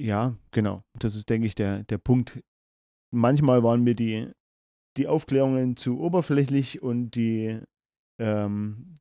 [0.00, 0.82] ja, genau.
[0.98, 2.42] Das ist, denke ich, der, der Punkt.
[3.12, 4.30] Manchmal waren mir die,
[4.96, 7.60] die Aufklärungen zu oberflächlich und die,
[8.18, 8.98] ähm,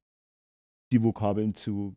[0.91, 1.95] die Vokabeln zu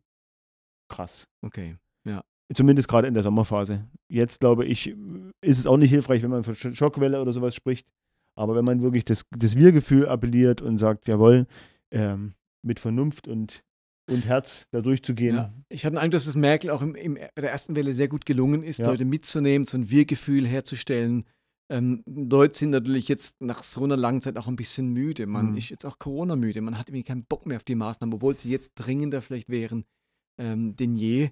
[0.89, 1.27] krass.
[1.41, 2.23] Okay, ja.
[2.53, 3.89] Zumindest gerade in der Sommerphase.
[4.09, 4.95] Jetzt glaube ich,
[5.41, 7.87] ist es auch nicht hilfreich, wenn man von Schockwelle oder sowas spricht.
[8.35, 11.45] Aber wenn man wirklich das, das Wir-Gefühl appelliert und sagt, jawohl,
[11.91, 13.63] ähm, mit Vernunft und,
[14.09, 15.35] und Herz da durchzugehen.
[15.35, 15.53] Ja.
[15.69, 18.07] Ich hatte den Eindruck, dass es Merkel auch im, im, bei der ersten Welle sehr
[18.07, 18.87] gut gelungen ist, ja.
[18.87, 21.25] Leute mitzunehmen, so ein Wir-Gefühl herzustellen.
[21.69, 25.25] Ähm, Leute sind natürlich jetzt nach so einer langen Zeit auch ein bisschen müde.
[25.27, 25.57] Man mhm.
[25.57, 26.61] ist jetzt auch Corona-müde.
[26.61, 29.85] Man hat irgendwie keinen Bock mehr auf die Maßnahmen, obwohl sie jetzt dringender vielleicht wären
[30.37, 31.29] ähm, denn je.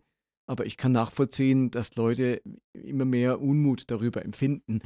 [0.48, 2.42] Aber ich kann nachvollziehen, dass Leute
[2.74, 4.82] immer mehr Unmut darüber empfinden.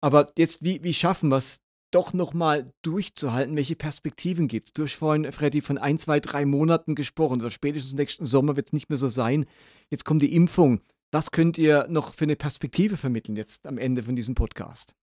[0.00, 3.56] Aber jetzt, wie, wie schaffen wir es, doch nochmal durchzuhalten?
[3.56, 4.72] Welche Perspektiven gibt es?
[4.74, 7.34] Du hast vorhin, Freddy, von ein, zwei, drei Monaten gesprochen.
[7.34, 9.46] Also spätestens nächsten Sommer wird es nicht mehr so sein.
[9.90, 10.80] Jetzt kommt die Impfung.
[11.10, 14.94] Was könnt ihr noch für eine Perspektive vermitteln jetzt am Ende von diesem Podcast?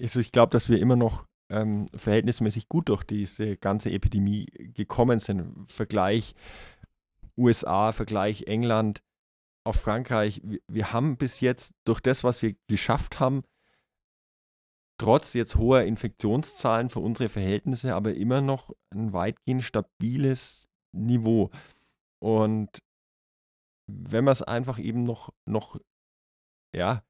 [0.00, 5.20] Also ich glaube, dass wir immer noch ähm, verhältnismäßig gut durch diese ganze Epidemie gekommen
[5.20, 5.70] sind.
[5.70, 6.34] Vergleich
[7.36, 9.02] USA, Vergleich England,
[9.64, 10.40] auf Frankreich.
[10.44, 13.42] Wir, wir haben bis jetzt durch das, was wir geschafft haben,
[14.98, 21.50] trotz jetzt hoher Infektionszahlen für unsere Verhältnisse, aber immer noch ein weitgehend stabiles Niveau.
[22.20, 22.82] Und
[23.88, 25.80] wenn man es einfach eben noch, noch,
[26.74, 27.02] ja,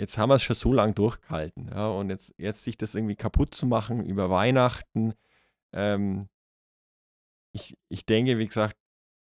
[0.00, 3.16] jetzt haben wir es schon so lange durchgehalten, ja, und jetzt, jetzt sich das irgendwie
[3.16, 5.14] kaputt zu machen über Weihnachten,
[5.74, 6.28] ähm,
[7.54, 8.76] ich, ich denke, wie gesagt,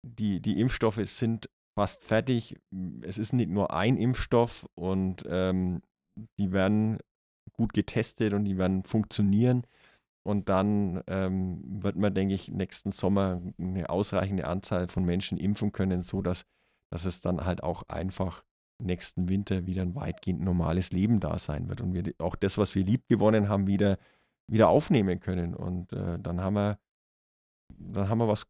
[0.05, 2.57] die, die Impfstoffe sind fast fertig.
[3.03, 5.83] Es ist nicht nur ein Impfstoff und ähm,
[6.39, 6.99] die werden
[7.53, 9.66] gut getestet und die werden funktionieren.
[10.25, 15.73] Und dann ähm, wird man, denke ich, nächsten Sommer eine ausreichende Anzahl von Menschen impfen
[15.73, 16.45] können, sodass
[16.93, 18.45] dass es dann halt auch einfach
[18.79, 22.75] nächsten Winter wieder ein weitgehend normales Leben da sein wird und wir auch das, was
[22.75, 23.97] wir lieb gewonnen haben, wieder,
[24.47, 25.55] wieder aufnehmen können.
[25.55, 26.79] Und äh, dann haben wir,
[27.79, 28.47] dann haben wir was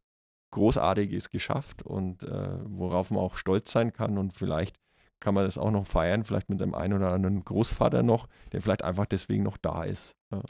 [0.53, 4.77] Großartiges geschafft und äh, worauf man auch stolz sein kann und vielleicht
[5.19, 8.61] kann man das auch noch feiern, vielleicht mit dem einen oder anderen Großvater noch, der
[8.61, 10.15] vielleicht einfach deswegen noch da ist.
[10.31, 10.41] Ja.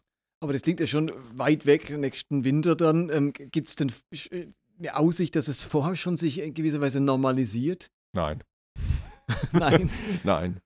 [0.41, 3.09] Aber das klingt ja schon weit weg, nächsten Winter dann.
[3.09, 3.91] Ähm, Gibt es denn
[4.79, 7.87] eine Aussicht, dass es vorher schon sich in gewisser Weise normalisiert?
[8.13, 8.43] Nein.
[9.53, 9.89] Nein.
[10.23, 10.59] Nein.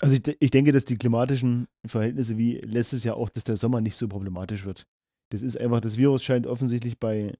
[0.00, 3.80] Also ich, ich, denke, dass die klimatischen Verhältnisse wie letztes Jahr auch, dass der Sommer
[3.80, 4.86] nicht so problematisch wird.
[5.30, 7.32] Das ist einfach, das Virus scheint offensichtlich bei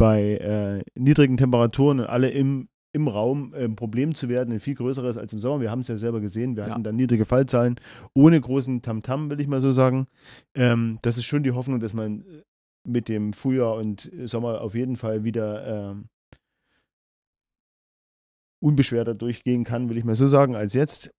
[0.00, 4.74] bei äh, niedrigen Temperaturen und alle im, im Raum ein Problem zu werden, ein viel
[4.74, 5.60] größeres als im Sommer.
[5.60, 6.70] Wir haben es ja selber gesehen, wir ja.
[6.70, 7.76] hatten dann niedrige Fallzahlen,
[8.14, 10.06] ohne großen Tamtam, -Tam, will ich mal so sagen.
[10.54, 12.24] Ähm, das ist schon die Hoffnung, dass man
[12.82, 16.08] mit dem Frühjahr und Sommer auf jeden Fall wieder ähm,
[18.62, 21.14] unbeschwerter durchgehen kann, will ich mal so sagen, als jetzt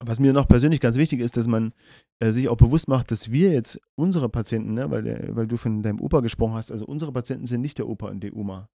[0.00, 1.72] was mir noch persönlich ganz wichtig ist, dass man
[2.18, 5.56] äh, sich auch bewusst macht, dass wir jetzt unsere Patienten, ne, weil, äh, weil du
[5.56, 8.68] von deinem Opa gesprochen hast, also unsere Patienten sind nicht der Opa und die Oma,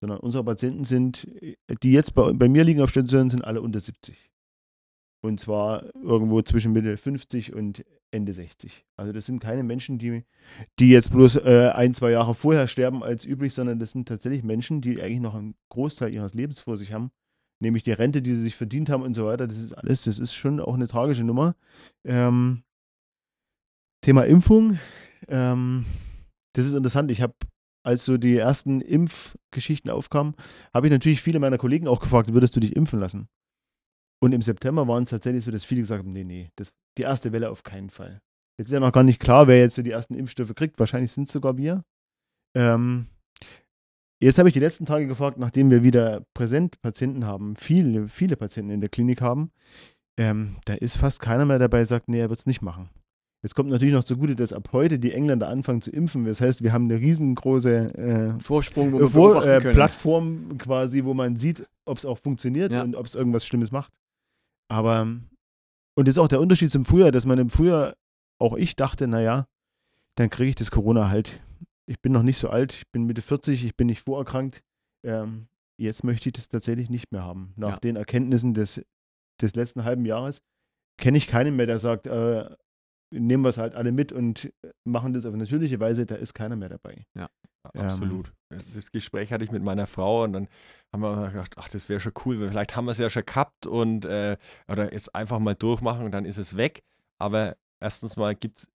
[0.00, 3.60] sondern unsere Patienten sind, äh, die jetzt bei, bei mir liegen auf Station, sind alle
[3.60, 4.30] unter 70.
[5.24, 8.84] Und zwar irgendwo zwischen Mitte 50 und Ende 60.
[8.96, 10.24] Also das sind keine Menschen, die,
[10.80, 14.42] die jetzt bloß äh, ein, zwei Jahre vorher sterben als üblich, sondern das sind tatsächlich
[14.42, 17.12] Menschen, die eigentlich noch einen Großteil ihres Lebens vor sich haben
[17.62, 19.46] nehme ich die Rente, die sie sich verdient haben und so weiter.
[19.46, 21.54] Das ist alles, das ist schon auch eine tragische Nummer.
[22.04, 22.62] Ähm,
[24.02, 24.78] Thema Impfung.
[25.28, 25.86] Ähm,
[26.54, 27.10] das ist interessant.
[27.10, 27.34] Ich habe,
[27.84, 30.34] als so die ersten Impfgeschichten aufkamen,
[30.74, 33.28] habe ich natürlich viele meiner Kollegen auch gefragt, würdest du dich impfen lassen?
[34.20, 37.02] Und im September waren es tatsächlich so, dass viele gesagt haben, nee, nee, das, die
[37.02, 38.20] erste Welle auf keinen Fall.
[38.58, 40.78] Jetzt ist ja noch gar nicht klar, wer jetzt so die ersten Impfstoffe kriegt.
[40.78, 41.84] Wahrscheinlich sind es sogar wir.
[42.54, 43.06] Ähm,
[44.22, 48.36] jetzt habe ich die letzten Tage gefragt, nachdem wir wieder präsent Patienten haben, viele, viele
[48.36, 49.50] Patienten in der Klinik haben,
[50.18, 52.90] ähm, da ist fast keiner mehr dabei, sagt, nee, er wird es nicht machen.
[53.42, 56.24] Jetzt kommt natürlich noch zugute, dass ab heute die Engländer anfangen zu impfen.
[56.26, 61.34] Das heißt, wir haben eine riesengroße äh, Vorsprung, wo Vor äh, Plattform quasi, wo man
[61.34, 62.82] sieht, ob es auch funktioniert ja.
[62.82, 63.92] und ob es irgendwas Schlimmes macht.
[64.68, 65.02] Aber,
[65.96, 67.94] und das ist auch der Unterschied zum Frühjahr, dass man im Frühjahr,
[68.38, 69.46] auch ich dachte, naja,
[70.14, 71.40] dann kriege ich das Corona halt.
[71.92, 74.62] Ich bin noch nicht so alt, ich bin Mitte 40, ich bin nicht vorerkrankt.
[75.04, 77.52] Ähm, jetzt möchte ich das tatsächlich nicht mehr haben.
[77.56, 77.76] Nach ja.
[77.76, 78.82] den Erkenntnissen des,
[79.42, 80.40] des letzten halben Jahres
[80.96, 82.48] kenne ich keinen mehr, der sagt, äh,
[83.10, 84.50] nehmen wir es halt alle mit und
[84.84, 87.04] machen das auf natürliche Weise, da ist keiner mehr dabei.
[87.14, 87.28] Ja,
[87.74, 88.32] ähm, absolut.
[88.48, 90.48] das Gespräch hatte ich mit meiner Frau und dann
[90.94, 93.66] haben wir gedacht, ach, das wäre schon cool, vielleicht haben wir es ja schon gehabt
[93.66, 96.84] und äh, oder jetzt einfach mal durchmachen und dann ist es weg.
[97.18, 98.71] Aber erstens mal gibt es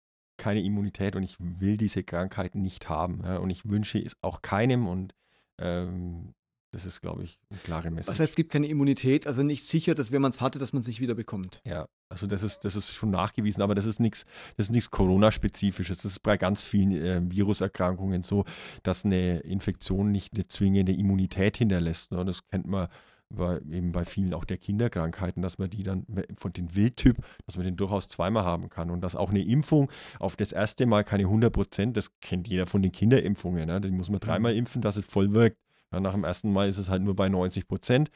[0.44, 3.22] keine Immunität und ich will diese Krankheit nicht haben.
[3.24, 5.14] Ja, und ich wünsche es auch keinem und
[5.58, 6.34] ähm,
[6.74, 8.12] das ist, glaube ich, eine klare Message.
[8.12, 10.74] Was heißt, es gibt keine Immunität, also nicht sicher, dass wenn man es hatte, dass
[10.74, 11.62] man sich wieder bekommt.
[11.66, 14.26] Ja, also das ist, das ist schon nachgewiesen, aber das ist nichts,
[14.58, 16.00] das ist nichts Corona-spezifisches.
[16.00, 18.44] Das ist bei ganz vielen äh, Viruserkrankungen so,
[18.82, 22.12] dass eine Infektion nicht eine zwingende Immunität hinterlässt.
[22.12, 22.26] Ne?
[22.26, 22.90] Das kennt man
[23.36, 26.06] bei, eben bei vielen auch der Kinderkrankheiten, dass man die dann
[26.38, 28.90] von dem Wildtyp, dass man den durchaus zweimal haben kann.
[28.90, 32.68] Und dass auch eine Impfung auf das erste Mal keine 100 Prozent, das kennt jeder
[32.68, 33.68] von den Kinderimpfungen.
[33.68, 33.82] Ne?
[33.82, 34.60] Die muss man dreimal mhm.
[34.60, 35.58] impfen, dass es voll wirkt.
[35.94, 38.10] Ja, nach dem ersten Mal ist es halt nur bei 90 Prozent.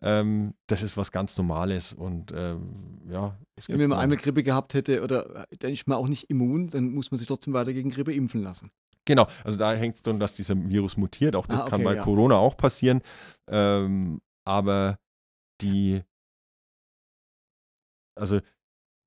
[0.00, 3.36] Ähm, das ist was ganz Normales und ähm, ja.
[3.66, 7.10] wenn man einmal Grippe gehabt hätte oder dann ist man auch nicht immun, dann muss
[7.10, 8.70] man sich trotzdem weiter gegen Grippe impfen lassen.
[9.04, 11.36] Genau, also da hängt es darum, dass dieser Virus mutiert.
[11.36, 12.02] Auch das ah, okay, kann bei ja.
[12.02, 13.02] Corona auch passieren.
[13.48, 14.98] Ähm, aber
[15.60, 16.02] die,
[18.18, 18.40] also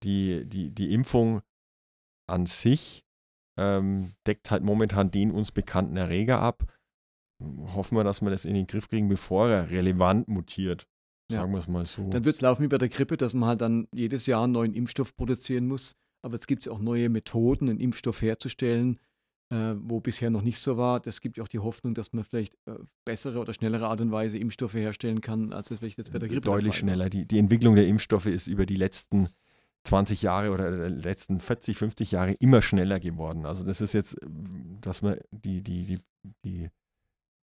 [0.03, 1.41] die, die, die Impfung
[2.29, 3.05] an sich
[3.57, 6.71] ähm, deckt halt momentan den uns bekannten Erreger ab
[7.39, 10.87] hoffen wir, dass wir das in den Griff kriegen, bevor er relevant mutiert.
[11.29, 11.55] Sagen ja.
[11.55, 12.09] wir es mal so.
[12.09, 14.53] Dann wird es laufen wie bei der Grippe, dass man halt dann jedes Jahr einen
[14.53, 15.95] neuen Impfstoff produzieren muss.
[16.23, 18.99] Aber es gibt ja auch neue Methoden, einen Impfstoff herzustellen,
[19.49, 21.01] äh, wo bisher noch nicht so war.
[21.05, 22.73] Es gibt ja auch die Hoffnung, dass man vielleicht äh,
[23.05, 26.29] bessere oder schnellere Art und Weise Impfstoffe herstellen kann, als es vielleicht jetzt bei der
[26.29, 27.09] Grippe Deutlich schneller.
[27.09, 29.29] Die, die Entwicklung der Impfstoffe ist über die letzten
[29.83, 33.45] 20 Jahre oder die letzten 40, 50 Jahre immer schneller geworden.
[33.45, 34.17] Also das ist jetzt,
[34.81, 35.99] dass man die, die, die,
[36.43, 36.69] die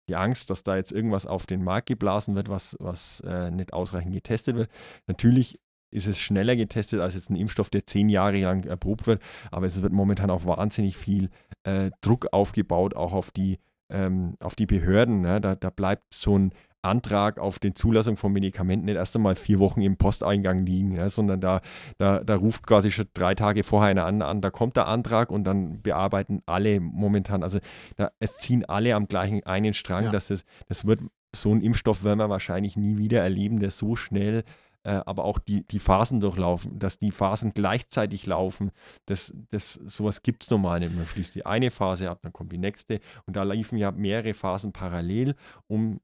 [0.10, 3.74] die Angst, dass da jetzt irgendwas auf den Markt geblasen wird, was, was äh, nicht
[3.74, 4.70] ausreichend getestet wird.
[5.08, 5.60] Natürlich
[5.94, 9.22] ist es schneller getestet als jetzt ein Impfstoff, der zehn Jahre lang erprobt wird,
[9.52, 11.30] aber es wird momentan auch wahnsinnig viel
[11.64, 13.60] äh, Druck aufgebaut, auch auf die,
[13.92, 15.22] ähm, auf die Behörden.
[15.22, 15.40] Ne?
[15.40, 16.52] Da, da bleibt so ein
[16.84, 21.10] Antrag auf die Zulassung von Medikamenten nicht erst einmal vier Wochen im Posteingang liegen, ja,
[21.10, 21.62] sondern da,
[21.98, 25.32] da, da ruft quasi schon drei Tage vorher einer an, an, da kommt der Antrag
[25.32, 27.60] und dann bearbeiten alle momentan, also
[27.96, 30.12] da, es ziehen alle am gleichen einen Strang, ja.
[30.12, 31.00] dass es, das wird,
[31.34, 34.44] so ein Impfstoff werden wir wahrscheinlich nie wieder erleben, der so schnell
[34.84, 38.72] äh, aber auch die, die Phasen durchlaufen, dass die Phasen gleichzeitig laufen,
[39.06, 40.96] das, das, sowas gibt es normal nicht.
[40.96, 44.34] Man schließt die eine Phase ab, dann kommt die nächste und da liefen ja mehrere
[44.34, 45.36] Phasen parallel,
[45.68, 46.00] um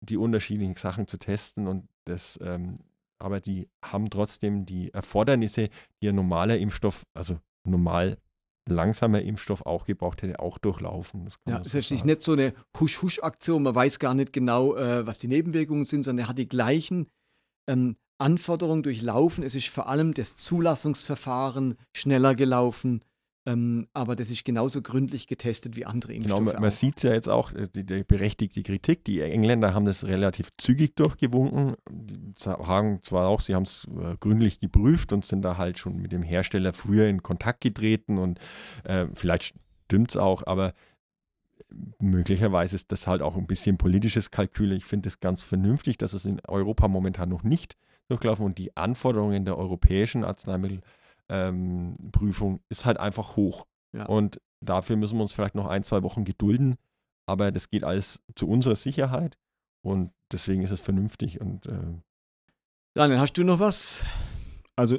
[0.00, 2.74] die unterschiedlichen Sachen zu testen und das, ähm,
[3.18, 5.70] aber die haben trotzdem die Erfordernisse,
[6.02, 8.18] die ein normaler Impfstoff, also normal
[8.68, 11.24] langsamer Impfstoff auch gebraucht hätte, auch durchlaufen.
[11.24, 15.06] Das ja, es ist so nicht so eine Husch-Husch-Aktion, man weiß gar nicht genau, äh,
[15.06, 17.10] was die Nebenwirkungen sind, sondern er hat die gleichen
[17.68, 19.44] ähm, Anforderungen durchlaufen.
[19.44, 23.02] Es ist vor allem das Zulassungsverfahren schneller gelaufen.
[23.46, 26.38] Ähm, aber das ist genauso gründlich getestet wie andere Impfstoffe.
[26.38, 29.04] Genau, man, man sieht es ja jetzt auch, äh, die, die, berechtigte Kritik.
[29.04, 31.74] Die Engländer haben das relativ zügig durchgewunken.
[31.90, 35.96] Die sagen zwar auch, sie haben es äh, gründlich geprüft und sind da halt schon
[35.96, 38.38] mit dem Hersteller früher in Kontakt getreten und
[38.84, 39.54] äh, vielleicht
[39.84, 40.72] stimmt es auch, aber
[41.98, 44.72] möglicherweise ist das halt auch ein bisschen politisches Kalkül.
[44.72, 47.76] Ich finde es ganz vernünftig, dass es in Europa momentan noch nicht
[48.08, 50.80] durchlaufen und die Anforderungen der europäischen Arzneimittel
[51.28, 51.94] ähm,
[52.68, 53.66] ist halt einfach hoch.
[53.92, 54.06] Ja.
[54.06, 56.76] Und dafür müssen wir uns vielleicht noch ein, zwei Wochen gedulden.
[57.26, 59.38] Aber das geht alles zu unserer Sicherheit
[59.82, 61.40] und deswegen ist es vernünftig.
[61.40, 62.00] Und, äh
[62.94, 64.04] Daniel, hast du noch was?
[64.76, 64.98] Also,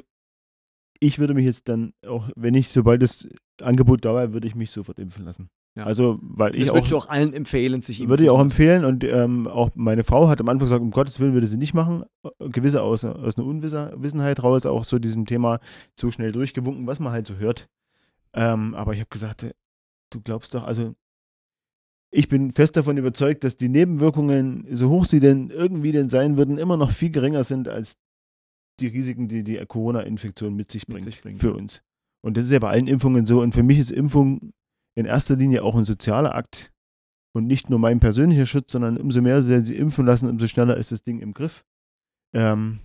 [1.00, 3.28] ich würde mich jetzt dann auch, wenn ich, sobald das
[3.62, 5.48] Angebot da war, würde ich mich sofort impfen lassen.
[5.76, 5.84] Ja.
[5.84, 7.04] Also, weil ich das auch.
[7.04, 10.40] auch allen empfehlen, sich impfen Würde ich auch empfehlen und ähm, auch meine Frau hat
[10.40, 12.04] am Anfang gesagt, um Gottes Willen würde sie nicht machen.
[12.38, 15.60] Gewisse aus, aus einer Unwissenheit raus, auch so diesem Thema
[15.94, 17.68] zu schnell durchgewunken, was man halt so hört.
[18.32, 19.52] Ähm, aber ich habe gesagt, äh,
[20.10, 20.94] du glaubst doch, also
[22.10, 26.38] ich bin fest davon überzeugt, dass die Nebenwirkungen, so hoch sie denn irgendwie denn sein
[26.38, 27.98] würden, immer noch viel geringer sind als
[28.80, 31.82] die Risiken, die die Corona-Infektion mit sich bringt, mit sich bringt für uns.
[32.24, 33.40] Und das ist ja bei allen Impfungen so.
[33.40, 34.52] Und für mich ist Impfung
[34.96, 36.72] in erster Linie auch ein sozialer Akt
[37.34, 40.92] und nicht nur mein persönlicher Schutz, sondern umso mehr sie impfen lassen, umso schneller ist
[40.92, 41.64] das Ding im Griff.
[42.34, 42.80] Ähm,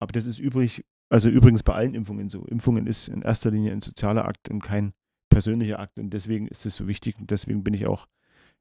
[0.00, 2.44] aber das ist übrig, also übrigens bei allen Impfungen so.
[2.44, 4.92] Impfungen ist in erster Linie ein sozialer Akt und kein
[5.30, 5.98] persönlicher Akt.
[5.98, 8.06] Und deswegen ist es so wichtig und deswegen bin ich auch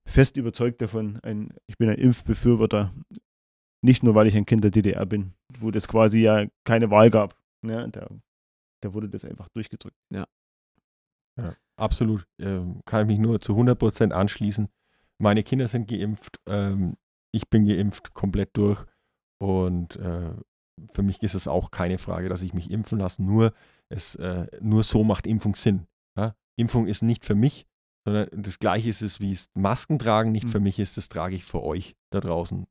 [0.05, 2.93] fest überzeugt davon, ein, ich bin ein Impfbefürworter,
[3.81, 7.09] nicht nur weil ich ein Kind der DDR bin, wo das quasi ja keine Wahl
[7.09, 7.35] gab.
[7.65, 8.09] Ja, da,
[8.81, 9.97] da wurde das einfach durchgedrückt.
[10.11, 10.27] Ja.
[11.37, 12.25] ja absolut.
[12.39, 14.67] Ähm, kann ich mich nur zu 100% anschließen.
[15.19, 16.97] Meine Kinder sind geimpft, ähm,
[17.31, 18.85] ich bin geimpft komplett durch
[19.39, 20.33] und äh,
[20.91, 23.23] für mich ist es auch keine Frage, dass ich mich impfen lasse.
[23.23, 23.53] Nur,
[23.89, 25.87] es, äh, nur so macht Impfung Sinn.
[26.17, 26.35] Ja?
[26.57, 27.65] Impfung ist nicht für mich,
[28.05, 30.49] sondern das Gleiche ist es, wie es Masken tragen nicht mhm.
[30.49, 32.65] für mich ist, das trage ich für euch da draußen.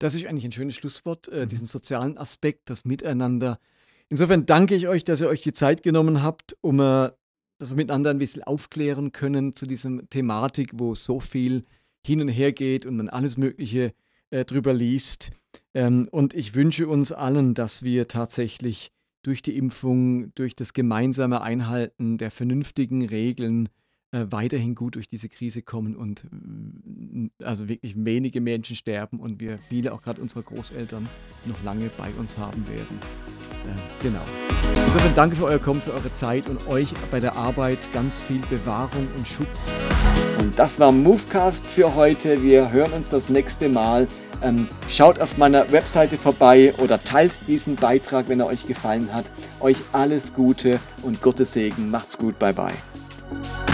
[0.00, 1.48] Das ist eigentlich ein schönes Schlusswort, äh, mhm.
[1.50, 3.60] diesen sozialen Aspekt, das Miteinander.
[4.08, 7.10] Insofern danke ich euch, dass ihr euch die Zeit genommen habt, um äh,
[7.58, 11.64] dass wir miteinander ein bisschen aufklären können zu diesem Thematik, wo so viel
[12.04, 13.92] hin und her geht und man alles Mögliche
[14.30, 15.30] äh, drüber liest.
[15.74, 18.92] Ähm, und ich wünsche uns allen, dass wir tatsächlich
[19.22, 23.68] durch die Impfung, durch das gemeinsame Einhalten der vernünftigen Regeln
[24.12, 29.40] äh, weiterhin gut durch diese Krise kommen und äh, also wirklich wenige Menschen sterben und
[29.40, 31.08] wir viele, auch gerade unsere Großeltern,
[31.46, 32.98] noch lange bei uns haben werden.
[33.64, 34.22] Äh, genau.
[34.86, 38.40] Insofern danke für euer Kommen, für eure Zeit und euch bei der Arbeit ganz viel
[38.50, 39.76] Bewahrung und Schutz.
[40.40, 42.42] Und das war Movecast für heute.
[42.42, 44.08] Wir hören uns das nächste Mal.
[44.42, 49.26] Ähm, schaut auf meiner Webseite vorbei oder teilt diesen Beitrag, wenn er euch gefallen hat.
[49.60, 51.90] Euch alles Gute und Gottes Segen.
[51.90, 52.38] Macht's gut.
[52.38, 53.69] Bye bye.